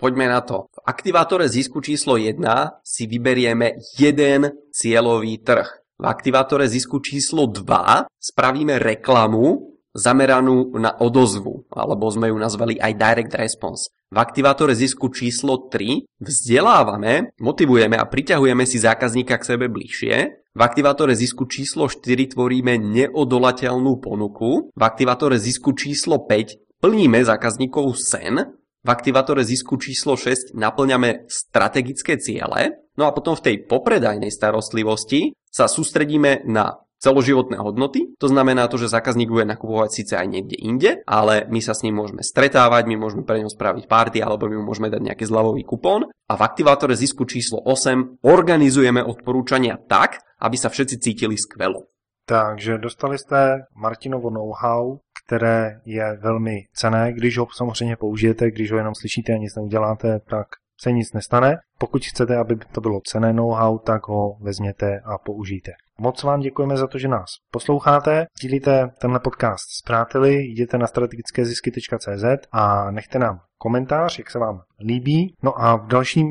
Poďme 0.00 0.28
na 0.28 0.40
to. 0.40 0.54
V 0.54 0.80
aktivátore 0.86 1.48
zisku 1.48 1.80
číslo 1.80 2.16
1 2.16 2.70
si 2.84 3.06
vyberieme 3.06 3.70
jeden 3.98 4.50
cieľový 4.72 5.38
trh. 5.38 5.68
V 5.98 6.06
aktivátore 6.06 6.68
zisku 6.68 6.98
číslo 6.98 7.46
2 7.46 8.04
spravíme 8.16 8.78
reklamu 8.78 9.69
zameranú 9.94 10.74
na 10.78 10.94
odozvu, 10.96 11.66
alebo 11.70 12.06
sme 12.10 12.30
ju 12.30 12.36
nazvali 12.38 12.78
aj 12.78 12.92
direct 12.94 13.34
response. 13.34 13.90
V 14.10 14.18
aktivátore 14.18 14.74
zisku 14.74 15.10
číslo 15.14 15.70
3 15.70 16.06
vzdelávame, 16.18 17.34
motivujeme 17.38 17.94
a 17.94 18.06
priťahujeme 18.06 18.66
si 18.66 18.82
zákazníka 18.82 19.38
k 19.38 19.48
sebe 19.54 19.70
bližšie. 19.70 20.14
V 20.50 20.60
aktivátore 20.60 21.14
zisku 21.14 21.46
číslo 21.46 21.86
4 21.86 22.34
tvoríme 22.34 22.74
neodolateľnú 22.74 24.02
ponuku. 24.02 24.74
V 24.74 24.82
aktivátore 24.82 25.38
zisku 25.38 25.78
číslo 25.78 26.26
5 26.26 26.82
plníme 26.82 27.22
zákazníkov 27.22 27.94
sen 27.94 28.58
v 28.80 28.88
aktivátore 28.88 29.44
zisku 29.44 29.76
číslo 29.76 30.16
6 30.16 30.56
naplňame 30.56 31.28
strategické 31.28 32.16
ciele, 32.16 32.80
no 32.96 33.04
a 33.04 33.12
potom 33.12 33.36
v 33.36 33.44
tej 33.44 33.56
popredajnej 33.68 34.32
starostlivosti 34.32 35.36
sa 35.52 35.68
sústredíme 35.68 36.48
na 36.48 36.80
celoživotné 37.00 37.56
hodnoty. 37.56 38.12
To 38.20 38.28
znamená 38.28 38.68
to, 38.68 38.76
že 38.76 38.92
zákazník 38.92 39.32
bude 39.32 39.48
nakupovať 39.48 39.90
síce 39.90 40.14
aj 40.20 40.28
niekde 40.28 40.56
inde, 40.60 40.90
ale 41.08 41.48
my 41.48 41.60
sa 41.64 41.72
s 41.72 41.82
ním 41.82 41.96
môžeme 41.96 42.20
stretávať, 42.20 42.86
my 42.86 42.96
môžeme 43.00 43.24
pre 43.24 43.40
ňom 43.40 43.48
spraviť 43.50 43.88
party 43.88 44.18
alebo 44.20 44.46
my 44.46 44.60
mu 44.60 44.70
môžeme 44.70 44.92
dať 44.92 45.00
nejaký 45.00 45.24
zľavový 45.24 45.64
kupón. 45.64 46.12
A 46.30 46.32
v 46.36 46.44
aktivátore 46.44 46.94
zisku 46.94 47.24
číslo 47.24 47.64
8 47.64 48.22
organizujeme 48.22 49.02
odporúčania 49.02 49.80
tak, 49.80 50.20
aby 50.38 50.56
sa 50.60 50.68
všetci 50.68 50.96
cítili 51.00 51.34
skvelo. 51.40 51.90
Takže 52.26 52.78
dostali 52.78 53.18
jste 53.18 53.58
Martinovo 53.74 54.30
know-how, 54.30 54.98
které 55.26 55.80
je 55.84 56.18
velmi 56.22 56.56
cené, 56.74 57.12
když 57.12 57.38
ho 57.38 57.46
samozřejmě 57.56 57.96
použijete, 57.96 58.50
když 58.50 58.72
ho 58.72 58.78
jenom 58.78 58.94
slyšíte 58.94 59.32
a 59.32 59.36
nic 59.36 59.54
neuděláte, 59.56 60.20
tak 60.30 60.46
se 60.80 60.92
nic 60.92 61.12
nestane. 61.12 61.56
Pokud 61.78 62.04
chcete, 62.04 62.36
aby 62.36 62.56
to 62.72 62.80
bylo 62.80 63.00
cené 63.04 63.32
know-how, 63.32 63.78
tak 63.78 64.08
ho 64.08 64.36
vezměte 64.40 65.00
a 65.04 65.18
použijte. 65.18 65.72
Moc 66.02 66.22
vám 66.22 66.40
děkujeme 66.40 66.76
za 66.76 66.86
to, 66.86 66.98
že 66.98 67.08
nás 67.08 67.26
posloucháte, 67.50 68.26
dílíte 68.42 68.90
tenhle 69.00 69.20
podcast 69.20 69.64
s 69.78 69.82
přáteli, 69.84 70.46
jděte 70.46 70.78
na 70.78 70.86
strategickézisky.cz 70.86 72.24
a 72.52 72.90
nechte 72.90 73.18
nám 73.18 73.40
komentář, 73.58 74.18
jak 74.18 74.30
se 74.30 74.38
vám 74.38 74.60
líbí. 74.80 75.34
No 75.42 75.62
a 75.62 75.76
v 75.76 75.86
dalším 75.86 76.26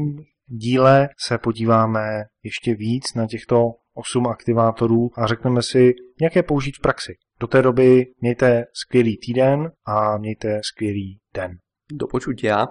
díle 0.48 1.10
se 1.28 1.38
podíváme 1.38 2.24
ještě 2.44 2.76
víc 2.76 3.14
na 3.14 3.28
těchto 3.28 3.72
8 3.94 4.28
aktivátorů 4.28 5.10
a 5.18 5.28
řekneme 5.28 5.62
si, 5.64 5.94
jak 6.22 6.36
je 6.36 6.44
použít 6.44 6.78
v 6.78 6.82
praxi. 6.82 7.14
Do 7.40 7.48
té 7.48 7.62
doby 7.62 8.06
mějte 8.22 8.66
skvělý 8.74 9.18
týden 9.18 9.72
a 9.86 10.18
mějte 10.18 10.60
skvělý 10.64 11.20
den. 11.34 11.52
Do 11.92 12.08
počutia. 12.08 12.68